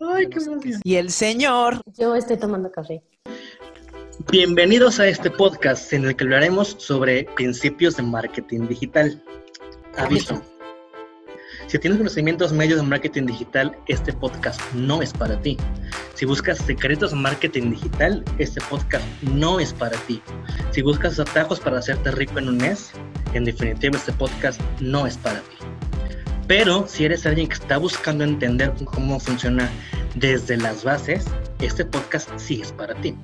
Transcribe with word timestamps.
Ay, 0.00 0.28
qué. 0.28 0.40
Y 0.84 0.96
el 0.96 1.10
señor. 1.10 1.80
Yo 1.98 2.14
estoy 2.14 2.36
tomando 2.36 2.70
café. 2.70 3.02
Bienvenidos 4.30 5.00
a 5.00 5.06
este 5.06 5.30
podcast 5.30 5.92
en 5.92 6.04
el 6.04 6.16
que 6.16 6.24
hablaremos 6.24 6.76
sobre 6.78 7.24
principios 7.36 7.96
de 7.96 8.02
marketing 8.02 8.68
digital. 8.68 9.22
Aviso. 9.96 10.42
Si 11.72 11.78
tienes 11.78 11.96
conocimientos 11.96 12.52
medios 12.52 12.82
de 12.82 12.86
marketing 12.86 13.24
digital, 13.24 13.74
este 13.86 14.12
podcast 14.12 14.60
no 14.74 15.00
es 15.00 15.10
para 15.14 15.40
ti. 15.40 15.56
Si 16.12 16.26
buscas 16.26 16.58
secretos 16.58 17.12
de 17.12 17.16
marketing 17.16 17.70
digital, 17.70 18.22
este 18.36 18.60
podcast 18.68 19.06
no 19.22 19.58
es 19.58 19.72
para 19.72 19.96
ti. 20.00 20.20
Si 20.72 20.82
buscas 20.82 21.18
atajos 21.18 21.60
para 21.60 21.78
hacerte 21.78 22.10
rico 22.10 22.38
en 22.38 22.48
un 22.50 22.58
mes, 22.58 22.90
en 23.32 23.46
definitiva 23.46 23.96
este 23.96 24.12
podcast 24.12 24.60
no 24.80 25.06
es 25.06 25.16
para 25.16 25.40
ti. 25.40 25.56
Pero 26.46 26.86
si 26.86 27.06
eres 27.06 27.24
alguien 27.24 27.48
que 27.48 27.54
está 27.54 27.78
buscando 27.78 28.22
entender 28.22 28.74
cómo 28.84 29.18
funciona 29.18 29.70
desde 30.14 30.58
las 30.58 30.84
bases, 30.84 31.24
este 31.62 31.86
podcast 31.86 32.28
sí 32.36 32.60
es 32.60 32.70
para 32.70 32.94
ti. 32.96 33.14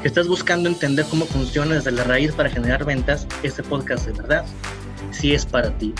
Si 0.00 0.08
estás 0.08 0.28
buscando 0.28 0.70
entender 0.70 1.04
cómo 1.10 1.26
funciona 1.26 1.74
desde 1.74 1.90
la 1.90 2.04
raíz 2.04 2.32
para 2.32 2.48
generar 2.48 2.86
ventas, 2.86 3.26
este 3.42 3.62
podcast 3.62 4.06
de 4.06 4.12
verdad 4.12 4.46
sí 5.10 5.34
es 5.34 5.44
para 5.44 5.76
ti. 5.76 5.92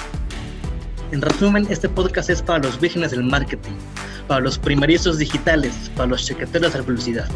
En 1.13 1.23
resumen, 1.23 1.69
este 1.71 1.89
podcast 1.89 2.31
es 2.31 2.43
para 2.43 2.59
los 2.59 2.81
vírgenes 2.81 3.13
del 3.13 3.23
marketing, 3.23 3.75
para 4.27 4.41
los 4.41 4.59
primerizos 4.59 5.19
digitales, 5.19 5.89
para 5.95 6.09
los 6.09 6.27
chequeteros 6.27 6.73
de 6.73 6.81
la 6.81 6.85
publicidad, 6.85 7.29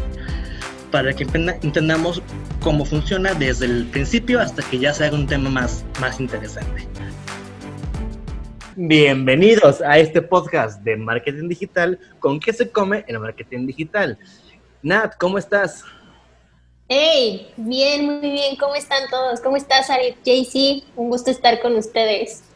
para 0.91 1.13
que 1.13 1.23
entendamos 1.23 2.21
cómo 2.59 2.83
funciona 2.83 3.33
desde 3.33 3.67
el 3.67 3.85
principio 3.85 4.41
hasta 4.41 4.61
que 4.63 4.77
ya 4.77 4.93
se 4.93 5.05
haga 5.05 5.15
un 5.15 5.25
tema 5.25 5.49
más, 5.49 5.85
más 6.01 6.19
interesante. 6.19 6.85
Bienvenidos 8.75 9.79
a 9.79 9.97
este 9.99 10.21
podcast 10.21 10.81
de 10.81 10.97
marketing 10.97 11.47
digital 11.47 11.97
con 12.19 12.41
qué 12.41 12.51
se 12.51 12.69
come 12.69 13.05
en 13.07 13.15
el 13.15 13.21
marketing 13.21 13.67
digital. 13.67 14.19
Nat, 14.83 15.15
¿cómo 15.17 15.37
estás? 15.37 15.85
Hey, 16.89 17.53
bien, 17.55 18.05
muy 18.05 18.31
bien. 18.31 18.57
¿Cómo 18.57 18.75
están 18.75 19.09
todos? 19.09 19.39
¿Cómo 19.39 19.55
estás, 19.55 19.89
Ari? 19.89 20.17
JC, 20.25 20.83
un 20.97 21.09
gusto 21.09 21.31
estar 21.31 21.61
con 21.61 21.77
ustedes. 21.77 22.50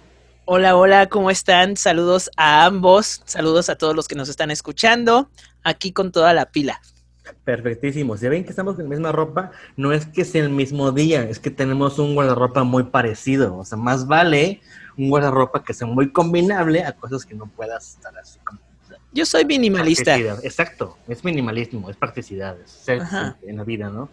Hola, 0.48 0.78
hola, 0.78 1.10
¿cómo 1.10 1.32
están? 1.32 1.76
Saludos 1.76 2.30
a 2.38 2.66
ambos, 2.66 3.24
saludos 3.26 3.68
a 3.70 3.78
todos 3.78 3.96
los 3.96 4.08
que 4.08 4.14
nos 4.14 4.30
están 4.30 4.52
escuchando, 4.52 5.28
aquí 5.64 5.92
con 5.92 6.12
toda 6.12 6.36
la 6.36 6.52
pila. 6.52 6.80
Perfectísimo. 7.44 8.16
Si 8.16 8.28
ven 8.28 8.44
que 8.44 8.52
estamos 8.52 8.76
con 8.76 8.84
la 8.84 8.90
misma 8.92 9.12
ropa, 9.12 9.50
no 9.76 9.92
es 9.92 10.06
que 10.06 10.24
sea 10.24 10.44
el 10.44 10.52
mismo 10.52 10.92
día, 10.92 11.24
es 11.24 11.40
que 11.40 11.50
tenemos 11.50 11.98
un 11.98 12.14
guardarropa 12.14 12.64
muy 12.64 12.84
parecido. 12.84 13.58
O 13.58 13.66
sea, 13.66 13.80
más 13.80 14.06
vale 14.06 14.62
un 14.96 15.10
guardarropa 15.10 15.64
que 15.64 15.74
sea 15.74 15.88
muy 15.88 16.12
combinable 16.12 16.84
a 16.84 16.92
cosas 16.92 17.26
que 17.26 17.34
no 17.34 17.48
puedas 17.48 17.96
estar 17.96 18.16
así 18.16 18.38
como. 18.44 18.60
Yo 19.14 19.26
soy 19.26 19.46
minimalista. 19.46 20.16
Exacto, 20.16 20.96
es 21.08 21.24
minimalismo, 21.24 21.90
es 21.90 21.98
practicidad, 21.98 22.56
es 22.64 22.70
ser 22.70 23.02
en 23.48 23.58
la 23.58 23.64
vida, 23.64 23.90
¿no? 23.90 24.10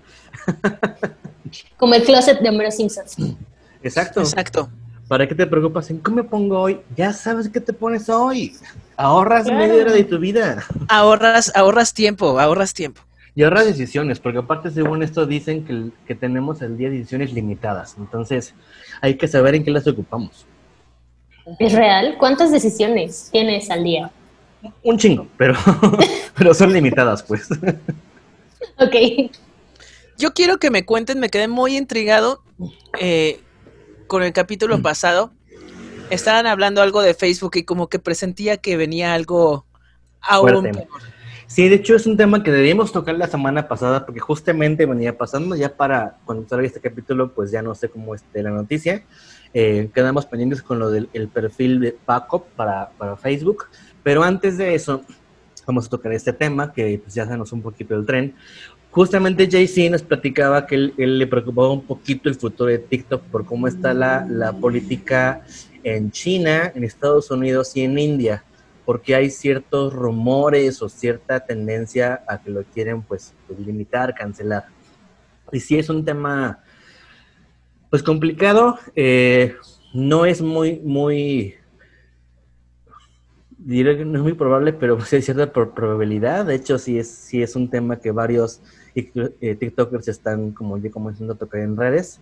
como 1.77 1.93
el 1.93 2.05
closet 2.05 2.41
de 2.41 2.49
Homero 2.49 2.71
Simpson. 2.71 3.05
Exacto. 3.83 4.21
Exacto. 4.23 4.71
¿Para 5.13 5.29
qué 5.29 5.35
te 5.35 5.47
preocupas 5.47 5.91
en 5.91 5.99
cómo 5.99 6.17
me 6.17 6.25
pongo 6.25 6.59
hoy? 6.59 6.81
Ya 6.97 7.13
sabes 7.13 7.51
qué 7.51 7.61
te 7.61 7.75
pones 7.75 8.09
hoy. 8.09 8.57
Ahorras 8.97 9.45
media 9.45 9.83
hora 9.83 9.93
de 9.93 10.05
tu 10.05 10.19
vida. 10.19 10.65
Ahorras, 10.89 11.53
ahorras 11.55 11.93
tiempo, 11.93 12.41
ahorras 12.41 12.73
tiempo. 12.73 13.03
Y 13.35 13.43
ahorras 13.43 13.67
decisiones, 13.67 14.21
porque 14.21 14.39
aparte 14.39 14.71
según 14.71 15.03
esto 15.03 15.27
dicen 15.27 15.67
que, 15.67 15.91
que 16.07 16.15
tenemos 16.15 16.63
el 16.63 16.79
día 16.79 16.89
decisiones 16.89 17.35
limitadas. 17.35 17.95
Entonces 17.99 18.55
hay 19.03 19.19
que 19.19 19.29
saber 19.29 19.55
en 19.55 19.65
qué 19.65 19.71
las 19.71 19.87
ocupamos. 19.87 20.47
¿Es 21.59 21.75
real? 21.75 22.17
¿Cuántas 22.19 22.51
decisiones 22.51 23.29
tienes 23.31 23.69
al 23.69 23.85
día? 23.85 24.11
Un 24.83 24.97
chingo, 24.97 25.27
pero, 25.37 25.57
pero 26.39 26.55
son 26.55 26.73
limitadas, 26.73 27.23
pues. 27.23 27.49
ok. 28.79 29.31
Yo 30.17 30.33
quiero 30.33 30.57
que 30.57 30.71
me 30.71 30.87
cuenten, 30.87 31.21
me 31.21 31.29
quedé 31.29 31.49
muy 31.49 31.77
intrigado. 31.77 32.41
Eh, 32.99 33.43
con 34.13 34.23
el 34.23 34.35
capítulo 34.35 34.77
mm. 34.77 34.83
pasado, 34.83 35.33
estaban 36.11 36.47
hablando 36.47 36.83
algo 36.83 37.01
de 37.01 37.15
Facebook 37.15 37.57
y 37.57 37.65
como 37.65 37.89
que 37.89 37.99
presentía 37.99 38.59
que 38.59 38.77
venía 38.77 39.15
algo 39.15 39.65
aún 40.21 40.65
peor. 40.65 40.87
Sí, 41.47 41.67
de 41.71 41.77
hecho 41.77 41.97
es 41.97 42.05
un 42.07 42.19
tema 42.19 42.43
que 42.43 42.53
debíamos 42.53 42.93
tocar 42.93 43.15
la 43.15 43.27
semana 43.27 43.67
pasada 43.69 44.05
porque 44.05 44.21
justamente 44.21 44.85
venía 44.85 45.17
pasando 45.17 45.57
ya 45.57 45.75
para 45.75 46.19
cuando 46.27 46.47
salga 46.47 46.67
este 46.67 46.79
capítulo, 46.79 47.33
pues 47.33 47.51
ya 47.51 47.63
no 47.63 47.75
sé 47.75 47.89
cómo 47.89 48.15
esté 48.15 48.43
la 48.43 48.51
noticia. 48.51 49.03
Eh, 49.55 49.89
quedamos 49.95 50.27
pendientes 50.27 50.61
con 50.61 50.79
lo 50.79 50.91
del 50.91 51.09
perfil 51.33 51.81
de 51.81 51.97
backup 52.07 52.45
para, 52.55 52.91
para, 52.99 53.17
Facebook, 53.17 53.65
pero 54.03 54.23
antes 54.23 54.59
de 54.59 54.75
eso 54.75 55.03
vamos 55.67 55.87
a 55.87 55.89
tocar 55.89 56.13
este 56.13 56.35
tema 56.35 56.71
que 56.71 57.01
pues 57.03 57.15
ya 57.15 57.27
se 57.27 57.35
nos 57.39 57.51
un 57.53 57.63
poquito 57.63 57.95
el 57.95 58.05
tren 58.05 58.35
justamente 58.93 59.49
JC 59.49 59.91
nos 59.91 60.03
platicaba 60.03 60.67
que 60.67 60.75
él, 60.75 60.95
le 60.97 61.27
preocupaba 61.27 61.73
un 61.73 61.83
poquito 61.83 62.29
el 62.29 62.35
futuro 62.35 62.71
de 62.71 62.79
TikTok 62.79 63.23
por 63.23 63.47
cómo 63.47 63.67
está 63.67 63.95
la, 63.95 64.27
la, 64.29 64.53
política 64.53 65.43
en 65.83 66.11
China, 66.13 66.71
en 66.75 66.85
Estados 66.85 67.31
Unidos 67.31 67.75
y 67.75 67.81
en 67.81 67.99
India, 67.99 68.45
porque 68.85 69.15
hay 69.15 69.31
ciertos 69.31 69.95
rumores 69.95 70.83
o 70.83 70.91
cierta 70.91 71.41
tendencia 71.41 72.23
a 72.29 72.41
que 72.41 72.51
lo 72.51 72.63
quieren 72.65 73.03
pues, 73.03 73.33
pues 73.47 73.59
limitar, 73.59 74.15
cancelar. 74.15 74.67
Y 75.51 75.59
sí 75.59 75.79
es 75.79 75.89
un 75.89 76.05
tema 76.05 76.63
pues 77.89 78.03
complicado, 78.03 78.79
eh, 78.95 79.57
no 79.95 80.27
es 80.27 80.43
muy, 80.43 80.81
muy, 80.81 81.55
diré 83.57 83.97
que 83.97 84.05
no 84.05 84.19
es 84.19 84.23
muy 84.23 84.35
probable, 84.35 84.75
pero 84.75 85.01
sí 85.05 85.17
hay 85.17 85.23
cierta 85.23 85.51
probabilidad. 85.51 86.45
De 86.45 86.55
hecho, 86.55 86.79
sí 86.79 86.99
es, 86.99 87.09
sí 87.09 87.43
es 87.43 87.57
un 87.57 87.71
tema 87.71 87.99
que 88.01 88.11
varios 88.11 88.61
TikTokers 88.95 90.09
están 90.09 90.53
como 90.53 90.79
ya 90.79 90.91
comenzando 90.91 91.35
a 91.35 91.37
tocar 91.37 91.61
en 91.61 91.77
redes. 91.77 92.21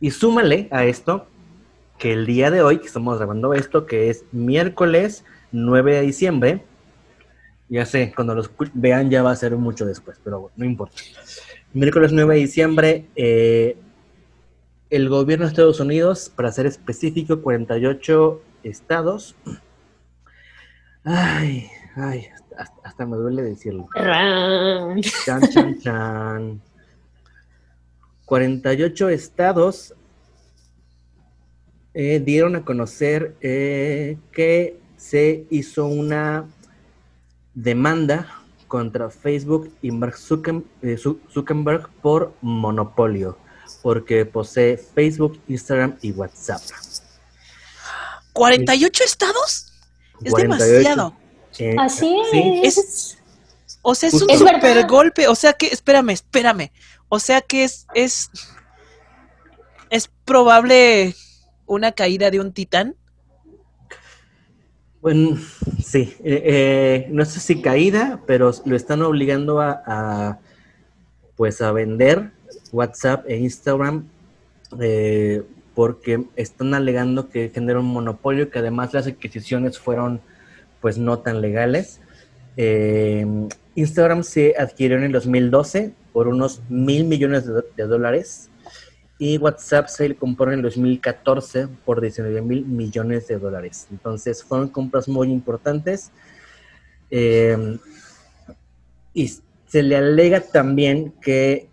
Y 0.00 0.10
súmale 0.10 0.68
a 0.70 0.84
esto 0.84 1.26
que 1.98 2.12
el 2.12 2.26
día 2.26 2.50
de 2.50 2.62
hoy, 2.62 2.78
que 2.78 2.86
estamos 2.86 3.16
grabando 3.16 3.54
esto, 3.54 3.86
que 3.86 4.10
es 4.10 4.24
miércoles 4.32 5.24
9 5.52 5.94
de 5.94 6.02
diciembre, 6.02 6.62
ya 7.68 7.86
sé, 7.86 8.12
cuando 8.14 8.34
los 8.34 8.50
vean 8.74 9.10
ya 9.10 9.22
va 9.22 9.32
a 9.32 9.36
ser 9.36 9.56
mucho 9.56 9.86
después, 9.86 10.20
pero 10.22 10.50
no 10.56 10.64
importa. 10.64 10.96
Miércoles 11.72 12.12
9 12.12 12.34
de 12.34 12.40
diciembre, 12.40 13.06
eh, 13.16 13.76
el 14.90 15.08
gobierno 15.08 15.46
de 15.46 15.50
Estados 15.50 15.80
Unidos, 15.80 16.32
para 16.34 16.52
ser 16.52 16.66
específico, 16.66 17.42
48 17.42 18.42
estados. 18.62 19.34
Ay, 21.02 21.68
ay, 21.96 22.28
hasta, 22.82 23.06
me 23.06 23.16
duele 23.16 23.42
decirlo. 23.42 23.88
Chan, 25.24 25.48
chan, 25.50 25.80
chan. 25.80 26.62
48 28.26 29.08
estados 29.08 29.94
eh, 31.94 32.20
dieron 32.24 32.56
a 32.56 32.64
conocer 32.64 33.36
eh, 33.40 34.18
que 34.32 34.78
se 34.96 35.46
hizo 35.50 35.86
una 35.86 36.46
demanda 37.54 38.28
contra 38.68 39.10
Facebook 39.10 39.72
y 39.80 39.90
Mark 39.92 40.16
eh, 40.82 40.96
Zuckerberg 40.98 41.88
por 42.02 42.34
monopolio, 42.42 43.38
porque 43.82 44.26
posee 44.26 44.76
Facebook, 44.76 45.40
Instagram 45.48 45.96
y 46.02 46.12
WhatsApp. 46.12 46.60
¿48 48.34 49.04
estados? 49.04 49.72
Es 50.22 50.34
demasiado. 50.34 51.14
Así 51.78 52.16
es. 52.62 53.18
O 53.82 53.94
sea, 53.94 54.08
es 54.08 54.14
un 54.14 54.28
super 54.28 54.86
golpe. 54.86 55.28
O 55.28 55.34
sea 55.34 55.52
que, 55.52 55.66
espérame, 55.66 56.10
espérame. 56.10 56.70
O 57.08 57.18
sea 57.18 57.40
que 57.40 57.64
es, 57.64 57.86
es, 57.94 58.30
es 59.90 60.10
probable 60.24 61.14
una 61.66 61.92
caída 61.92 62.30
de 62.30 62.40
un 62.40 62.52
titán. 62.52 62.96
Bueno, 65.00 65.38
sí. 65.84 66.16
Eh, 66.24 66.42
eh, 66.44 67.06
no 67.10 67.24
sé 67.24 67.38
si 67.38 67.62
caída, 67.62 68.20
pero 68.26 68.50
lo 68.64 68.76
están 68.76 69.02
obligando 69.02 69.60
a, 69.60 70.40
pues 71.36 71.60
a 71.62 71.70
vender 71.70 72.32
WhatsApp 72.72 73.24
e 73.28 73.36
Instagram 73.36 74.08
eh, 74.80 75.44
porque 75.74 76.24
están 76.34 76.74
alegando 76.74 77.28
que 77.28 77.50
genera 77.50 77.78
un 77.78 77.86
monopolio, 77.86 78.50
que 78.50 78.58
además 78.58 78.94
las 78.94 79.06
adquisiciones 79.06 79.78
fueron 79.78 80.20
pues 80.80 80.98
no 80.98 81.18
tan 81.18 81.40
legales. 81.40 82.00
Eh, 82.56 83.26
Instagram 83.74 84.22
se 84.22 84.54
adquirió 84.58 84.96
en 84.96 85.04
el 85.04 85.12
2012 85.12 85.92
por 86.12 86.28
unos 86.28 86.62
mil 86.68 87.04
millones 87.04 87.44
de, 87.46 87.86
dólares 87.86 88.50
y 89.18 89.36
WhatsApp 89.38 89.88
se 89.88 90.14
compró 90.14 90.52
en 90.52 90.58
el 90.58 90.62
2014 90.62 91.68
por 91.84 92.00
19 92.00 92.40
mil 92.42 92.64
millones 92.64 93.28
de 93.28 93.38
dólares. 93.38 93.86
Entonces 93.90 94.42
fueron 94.42 94.68
compras 94.68 95.08
muy 95.08 95.30
importantes. 95.30 96.10
Eh, 97.10 97.78
y 99.12 99.28
se 99.28 99.82
le 99.82 99.96
alega 99.96 100.40
también 100.40 101.12
que 101.20 101.70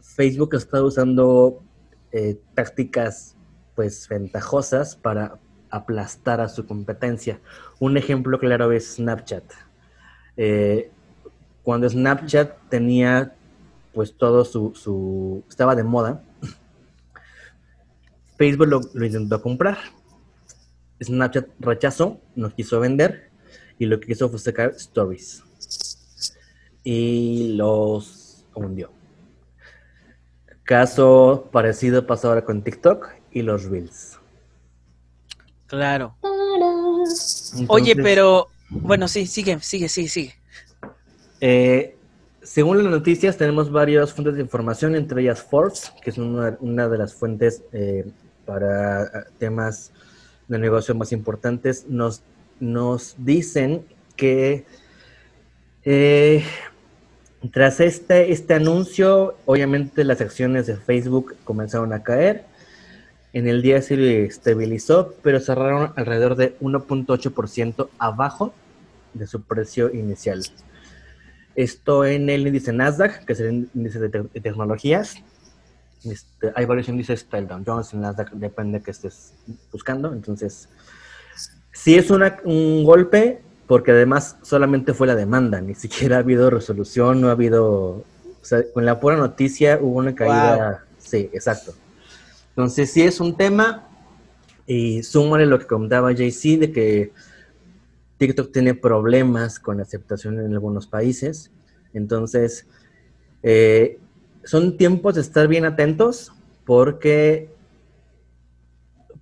Facebook 0.00 0.54
está 0.54 0.82
usando 0.82 1.62
eh, 2.12 2.38
tácticas 2.54 3.36
pues 3.74 4.08
ventajosas 4.08 4.96
para 4.96 5.38
aplastar 5.70 6.40
a 6.40 6.48
su 6.48 6.66
competencia. 6.66 7.40
Un 7.78 7.96
ejemplo 7.96 8.38
claro 8.38 8.72
es 8.72 8.94
Snapchat. 8.94 9.44
Eh, 10.36 10.90
cuando 11.62 11.88
Snapchat 11.88 12.68
tenía 12.68 13.34
pues 13.92 14.14
todo 14.14 14.44
su, 14.44 14.74
su 14.74 15.42
estaba 15.48 15.74
de 15.74 15.82
moda, 15.82 16.22
Facebook 18.36 18.66
lo, 18.68 19.04
intentó 19.04 19.40
comprar. 19.40 19.78
Snapchat 21.02 21.48
rechazó, 21.58 22.20
no 22.34 22.54
quiso 22.54 22.80
vender 22.80 23.30
y 23.78 23.86
lo 23.86 24.00
que 24.00 24.12
hizo 24.12 24.28
fue 24.28 24.38
sacar 24.38 24.70
stories. 24.70 25.42
Y 26.84 27.54
los 27.56 28.44
hundió. 28.54 28.90
Caso 30.62 31.48
parecido 31.52 32.06
pasó 32.06 32.28
ahora 32.28 32.44
con 32.44 32.62
TikTok 32.62 33.08
y 33.30 33.42
los 33.42 33.64
Reels. 33.64 34.18
Claro. 35.66 36.16
Oye, 37.68 37.96
pero 37.96 38.48
bueno, 38.68 39.08
sí, 39.08 39.26
sigue, 39.26 39.58
sigue, 39.60 39.88
sigue, 39.88 40.08
sigue. 40.08 40.34
Eh, 41.40 41.96
según 42.42 42.78
las 42.78 42.86
noticias, 42.86 43.36
tenemos 43.36 43.70
varias 43.70 44.12
fuentes 44.12 44.34
de 44.34 44.42
información, 44.42 44.94
entre 44.94 45.22
ellas 45.22 45.42
Forbes, 45.42 45.92
que 46.02 46.10
es 46.10 46.18
una, 46.18 46.56
una 46.60 46.88
de 46.88 46.98
las 46.98 47.14
fuentes 47.14 47.62
eh, 47.72 48.06
para 48.44 49.26
temas 49.38 49.92
de 50.48 50.58
negocio 50.58 50.94
más 50.94 51.12
importantes, 51.12 51.86
nos, 51.88 52.22
nos 52.60 53.16
dicen 53.18 53.84
que 54.16 54.64
eh, 55.84 56.44
tras 57.52 57.80
este, 57.80 58.32
este 58.32 58.54
anuncio, 58.54 59.36
obviamente 59.44 60.04
las 60.04 60.20
acciones 60.20 60.66
de 60.66 60.76
Facebook 60.76 61.36
comenzaron 61.44 61.92
a 61.92 62.02
caer. 62.02 62.44
En 63.36 63.46
el 63.46 63.60
día 63.60 63.82
se 63.82 64.24
estabilizó, 64.24 65.12
pero 65.22 65.40
cerraron 65.40 65.92
alrededor 65.96 66.36
de 66.36 66.58
1.8% 66.60 67.90
abajo 67.98 68.54
de 69.12 69.26
su 69.26 69.42
precio 69.42 69.92
inicial. 69.92 70.42
Esto 71.54 72.06
en 72.06 72.30
el 72.30 72.46
índice 72.46 72.72
Nasdaq, 72.72 73.26
que 73.26 73.34
es 73.34 73.40
el 73.40 73.68
índice 73.74 73.98
de, 73.98 74.08
te 74.08 74.22
de 74.22 74.40
tecnologías. 74.40 75.16
Este, 76.02 76.50
hay 76.54 76.64
varios 76.64 76.88
índices, 76.88 77.26
el 77.30 77.46
Dow 77.46 77.62
Jones, 77.66 77.92
el 77.92 78.00
Nasdaq, 78.00 78.30
depende 78.30 78.78
de 78.78 78.84
que 78.86 78.92
estés 78.92 79.34
buscando. 79.70 80.14
Entonces, 80.14 80.70
si 81.74 81.94
es 81.94 82.10
una, 82.10 82.38
un 82.42 82.84
golpe, 82.84 83.42
porque 83.66 83.90
además 83.90 84.38
solamente 84.40 84.94
fue 84.94 85.08
la 85.08 85.14
demanda, 85.14 85.60
ni 85.60 85.74
siquiera 85.74 86.16
ha 86.16 86.20
habido 86.20 86.48
resolución, 86.48 87.20
no 87.20 87.28
ha 87.28 87.32
habido, 87.32 87.66
o 87.66 88.04
sea, 88.40 88.62
con 88.72 88.86
la 88.86 88.98
pura 88.98 89.18
noticia 89.18 89.78
hubo 89.78 89.98
una 89.98 90.14
caída, 90.14 90.56
wow. 90.56 90.96
sí, 90.96 91.28
exacto. 91.34 91.74
Entonces 92.56 92.90
sí 92.90 93.02
es 93.02 93.20
un 93.20 93.36
tema, 93.36 93.86
y 94.66 95.02
súmale 95.02 95.44
lo 95.44 95.58
que 95.58 95.66
comentaba 95.66 96.12
JC, 96.12 96.58
de 96.58 96.72
que 96.72 97.12
TikTok 98.16 98.50
tiene 98.50 98.72
problemas 98.72 99.60
con 99.60 99.76
la 99.76 99.82
aceptación 99.82 100.40
en 100.40 100.54
algunos 100.54 100.86
países, 100.86 101.50
entonces 101.92 102.66
eh, 103.42 103.98
son 104.42 104.78
tiempos 104.78 105.16
de 105.16 105.20
estar 105.20 105.48
bien 105.48 105.66
atentos, 105.66 106.32
porque 106.64 107.50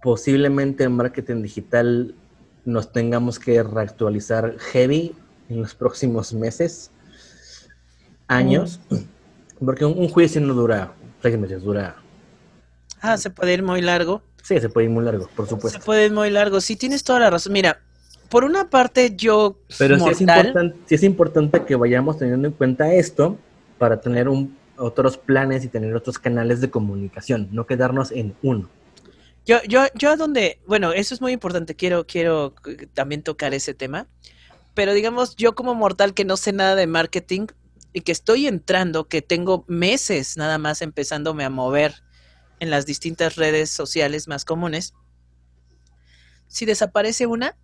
posiblemente 0.01 0.85
el 0.85 0.91
marketing 0.91 1.43
digital 1.43 2.15
nos 2.65 2.93
tengamos 2.93 3.41
que 3.41 3.65
reactualizar 3.65 4.57
heavy 4.61 5.13
en 5.49 5.61
los 5.61 5.75
próximos 5.75 6.33
meses, 6.33 6.93
años, 8.29 8.79
mm. 8.91 9.65
porque 9.65 9.85
un, 9.85 9.99
un, 9.99 10.09
juicio 10.09 10.41
no 10.41 10.55
dura 10.55 10.93
seis 11.21 11.37
meses, 11.37 11.65
dura... 11.65 11.97
Ah, 13.07 13.19
se 13.19 13.29
puede 13.29 13.53
ir 13.53 13.63
muy 13.63 13.83
largo. 13.83 14.23
Sí, 14.43 14.59
se 14.59 14.71
puede 14.71 14.87
ir 14.87 14.91
muy 14.91 15.05
largo, 15.05 15.29
por 15.37 15.47
supuesto. 15.47 15.79
Se 15.79 15.85
puede 15.85 16.07
ir 16.07 16.13
muy 16.13 16.31
largo, 16.31 16.59
sí, 16.63 16.75
tienes 16.75 17.05
toda 17.05 17.21
la 17.21 17.29
razón. 17.29 17.53
Mira, 17.53 17.79
por 18.31 18.45
una 18.45 18.71
parte 18.71 19.15
yo... 19.15 19.59
Pero 19.79 19.99
mortal, 19.99 20.17
sí, 20.17 20.25
es 20.25 20.29
importante, 20.29 20.77
sí 20.87 20.95
es 20.95 21.03
importante 21.03 21.65
que 21.67 21.77
vayamos 21.77 22.17
teniendo 22.17 22.49
en 22.49 22.55
cuenta 22.55 22.95
esto 22.95 23.37
para 23.77 24.01
tener 24.01 24.27
un, 24.31 24.57
otros 24.79 25.19
planes 25.19 25.67
y 25.67 25.69
tener 25.69 25.95
otros 25.95 26.19
canales 26.19 26.63
de 26.63 26.71
comunicación, 26.71 27.49
no 27.53 27.67
quedarnos 27.67 28.11
en 28.11 28.35
uno. 28.43 28.71
Yo, 29.45 29.59
yo, 29.69 29.83
yo 29.95 30.17
donde, 30.17 30.59
bueno, 30.67 30.95
eso 30.95 31.13
es 31.13 31.21
muy 31.21 31.33
importante, 31.33 31.75
quiero, 31.75 32.07
quiero 32.07 32.55
también 32.95 33.23
tocar 33.23 33.53
ese 33.53 33.75
tema, 33.75 34.07
pero 34.73 34.95
digamos, 34.95 35.37
yo 35.37 35.55
como 35.55 35.75
mortal 35.75 36.15
que 36.15 36.25
no 36.25 36.39
sé 36.39 36.55
nada 36.55 36.75
de 36.75 36.87
marketing 36.87 37.49
y 37.93 38.01
que 38.01 38.13
estoy 38.13 38.47
entrando, 38.47 39.09
que 39.09 39.21
tengo 39.21 39.67
meses 39.69 40.39
nada 40.39 40.57
más 40.57 40.81
empezándome 40.81 41.45
a 41.45 41.51
mover 41.51 42.04
en 42.65 42.71
las 42.71 42.87
distintas 42.87 43.37
redes 43.37 43.71
sociales 43.71 44.27
más 44.27 44.45
comunes, 44.45 44.95
si 46.49 46.67
desaparece 46.67 47.27
una, 47.27 47.57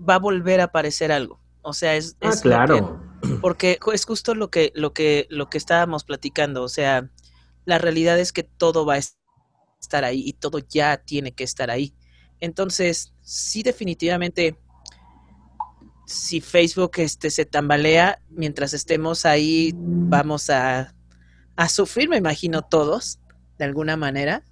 va 0.00 0.14
a 0.14 0.18
volver 0.18 0.60
a 0.60 0.64
aparecer 0.64 1.12
algo. 1.12 1.40
O 1.60 1.74
sea, 1.74 1.96
es, 1.96 2.16
ah, 2.22 2.30
es 2.30 2.40
claro. 2.40 3.02
Que, 3.20 3.34
porque 3.40 3.78
es 3.92 4.06
justo 4.06 4.34
lo 4.34 4.50
que, 4.50 4.72
lo 4.74 4.94
que, 4.94 5.26
lo 5.28 5.50
que 5.50 5.58
estábamos 5.58 6.04
platicando. 6.04 6.62
O 6.62 6.68
sea, 6.68 7.10
la 7.66 7.78
realidad 7.78 8.18
es 8.18 8.32
que 8.32 8.42
todo 8.42 8.86
va 8.86 8.94
a 8.94 8.98
estar 8.98 9.18
estar 9.80 10.04
ahí 10.04 10.22
y 10.26 10.32
todo 10.34 10.58
ya 10.58 10.96
tiene 10.98 11.32
que 11.32 11.44
estar 11.44 11.70
ahí. 11.70 11.94
Entonces, 12.40 13.12
sí 13.22 13.62
definitivamente, 13.62 14.58
si 16.06 16.40
Facebook 16.40 16.92
este, 16.96 17.30
se 17.30 17.44
tambalea, 17.44 18.20
mientras 18.28 18.74
estemos 18.74 19.26
ahí, 19.26 19.72
vamos 19.74 20.50
a, 20.50 20.94
a 21.56 21.68
sufrir, 21.68 22.08
me 22.08 22.16
imagino 22.16 22.62
todos, 22.62 23.20
de 23.58 23.64
alguna 23.64 23.96
manera, 23.96 24.42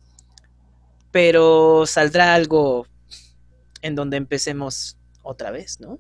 pero 1.11 1.87
saldrá 1.87 2.35
algo 2.35 2.87
en 3.83 3.95
donde 3.95 4.17
empecemos 4.17 4.99
otra 5.23 5.51
vez, 5.51 5.81
¿no? 5.81 5.99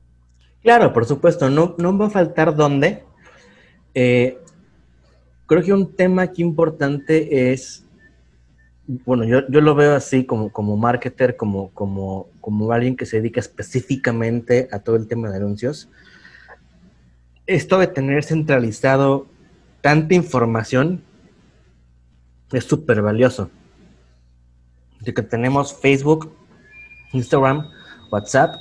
Claro, 0.62 0.92
por 0.92 1.06
supuesto, 1.06 1.48
no, 1.48 1.74
no 1.78 1.96
va 1.96 2.06
a 2.06 2.10
faltar 2.10 2.54
dónde. 2.56 3.04
Eh, 3.94 4.38
creo 5.46 5.62
que 5.62 5.72
un 5.72 5.94
tema 5.94 6.22
aquí 6.22 6.42
importante 6.42 7.52
es 7.52 7.86
bueno, 9.04 9.24
yo, 9.24 9.46
yo, 9.48 9.60
lo 9.60 9.74
veo 9.74 9.96
así 9.96 10.24
como, 10.24 10.50
como 10.52 10.76
marketer, 10.76 11.36
como, 11.36 11.70
como, 11.70 12.28
como 12.40 12.70
alguien 12.70 12.96
que 12.96 13.04
se 13.04 13.16
dedica 13.16 13.40
específicamente 13.40 14.68
a 14.70 14.78
todo 14.78 14.94
el 14.94 15.08
tema 15.08 15.28
de 15.28 15.38
anuncios. 15.38 15.88
Esto 17.46 17.78
de 17.78 17.88
tener 17.88 18.22
centralizado 18.22 19.26
tanta 19.80 20.14
información 20.14 21.02
es 22.52 22.64
súper 22.64 23.02
valioso. 23.02 23.50
De 25.00 25.12
que 25.12 25.22
tenemos 25.22 25.74
Facebook, 25.74 26.32
Instagram, 27.12 27.68
WhatsApp, 28.10 28.54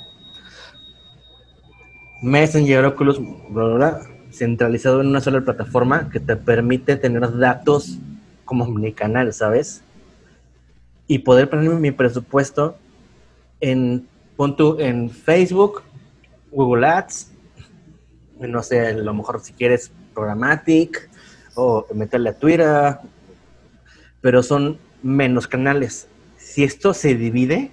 Messenger, 2.22 2.84
Oculus, 2.84 3.18
bla, 3.18 3.64
bla, 3.64 3.74
bla, 3.74 4.00
centralizado 4.30 5.00
en 5.00 5.08
una 5.08 5.20
sola 5.20 5.40
plataforma 5.42 6.10
que 6.10 6.20
te 6.20 6.36
permite 6.36 6.96
tener 6.96 7.36
datos 7.38 7.98
como 8.44 8.64
omnicanal, 8.64 9.32
¿sabes? 9.32 9.82
y 11.08 11.18
poder 11.18 11.48
ponerme 11.48 11.76
mi 11.76 11.90
presupuesto 11.90 12.76
en, 13.60 14.06
pon 14.36 14.56
en 14.78 15.10
Facebook, 15.10 15.82
Google 16.50 16.86
Ads, 16.86 17.32
no 18.40 18.62
sé, 18.62 18.88
a 18.88 18.92
lo 18.92 19.14
mejor 19.14 19.40
si 19.40 19.52
quieres 19.52 19.90
Programmatic 20.14 21.08
o 21.54 21.86
meterle 21.94 22.30
a 22.30 22.38
Twitter, 22.38 22.98
pero 24.26 24.42
son 24.42 24.80
menos 25.04 25.46
canales. 25.46 26.08
Si 26.36 26.64
esto 26.64 26.94
se 26.94 27.14
divide, 27.14 27.70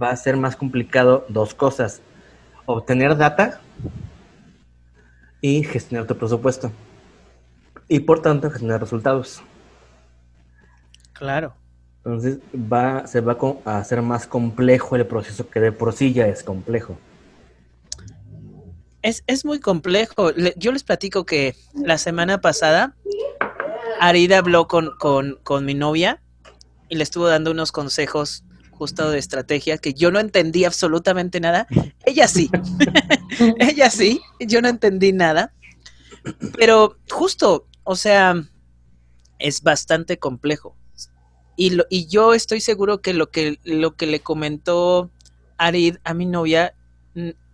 va 0.00 0.10
a 0.10 0.16
ser 0.16 0.36
más 0.36 0.54
complicado 0.54 1.26
dos 1.28 1.52
cosas. 1.52 2.00
Obtener 2.64 3.16
data 3.16 3.60
y 5.40 5.64
gestionar 5.64 6.06
tu 6.06 6.16
presupuesto. 6.16 6.70
Y 7.88 7.98
por 7.98 8.22
tanto, 8.22 8.48
gestionar 8.50 8.80
resultados. 8.80 9.42
Claro. 11.12 11.56
Entonces 12.04 12.38
va, 12.54 13.04
se 13.08 13.20
va 13.20 13.36
a 13.64 13.78
hacer 13.78 14.02
más 14.02 14.28
complejo 14.28 14.94
el 14.94 15.08
proceso 15.08 15.50
que 15.50 15.58
de 15.58 15.72
por 15.72 15.92
sí 15.92 16.12
ya 16.12 16.28
es 16.28 16.44
complejo. 16.44 16.96
Es, 19.02 19.24
es 19.26 19.44
muy 19.44 19.58
complejo. 19.58 20.30
Yo 20.54 20.70
les 20.70 20.84
platico 20.84 21.26
que 21.26 21.56
la 21.74 21.98
semana 21.98 22.40
pasada 22.40 22.94
Arida 24.00 24.38
habló 24.38 24.66
con, 24.66 24.96
con, 24.98 25.38
con 25.42 25.66
mi 25.66 25.74
novia 25.74 26.22
y 26.88 26.96
le 26.96 27.02
estuvo 27.02 27.28
dando 27.28 27.50
unos 27.50 27.70
consejos 27.70 28.44
justo 28.70 29.10
de 29.10 29.18
estrategia 29.18 29.76
que 29.76 29.92
yo 29.92 30.10
no 30.10 30.18
entendí 30.20 30.64
absolutamente 30.64 31.38
nada. 31.38 31.66
Ella 32.06 32.26
sí. 32.26 32.50
Ella 33.58 33.90
sí. 33.90 34.22
Yo 34.40 34.62
no 34.62 34.68
entendí 34.68 35.12
nada. 35.12 35.52
Pero 36.56 36.96
justo, 37.10 37.66
o 37.84 37.94
sea, 37.94 38.42
es 39.38 39.62
bastante 39.62 40.18
complejo. 40.18 40.74
Y, 41.56 41.70
lo, 41.70 41.84
y 41.90 42.06
yo 42.06 42.32
estoy 42.32 42.62
seguro 42.62 43.02
que 43.02 43.12
lo 43.12 43.30
que 43.30 43.58
lo 43.64 43.96
que 43.96 44.06
le 44.06 44.20
comentó 44.20 45.10
Arid 45.58 45.96
a 46.04 46.14
mi 46.14 46.24
novia 46.24 46.74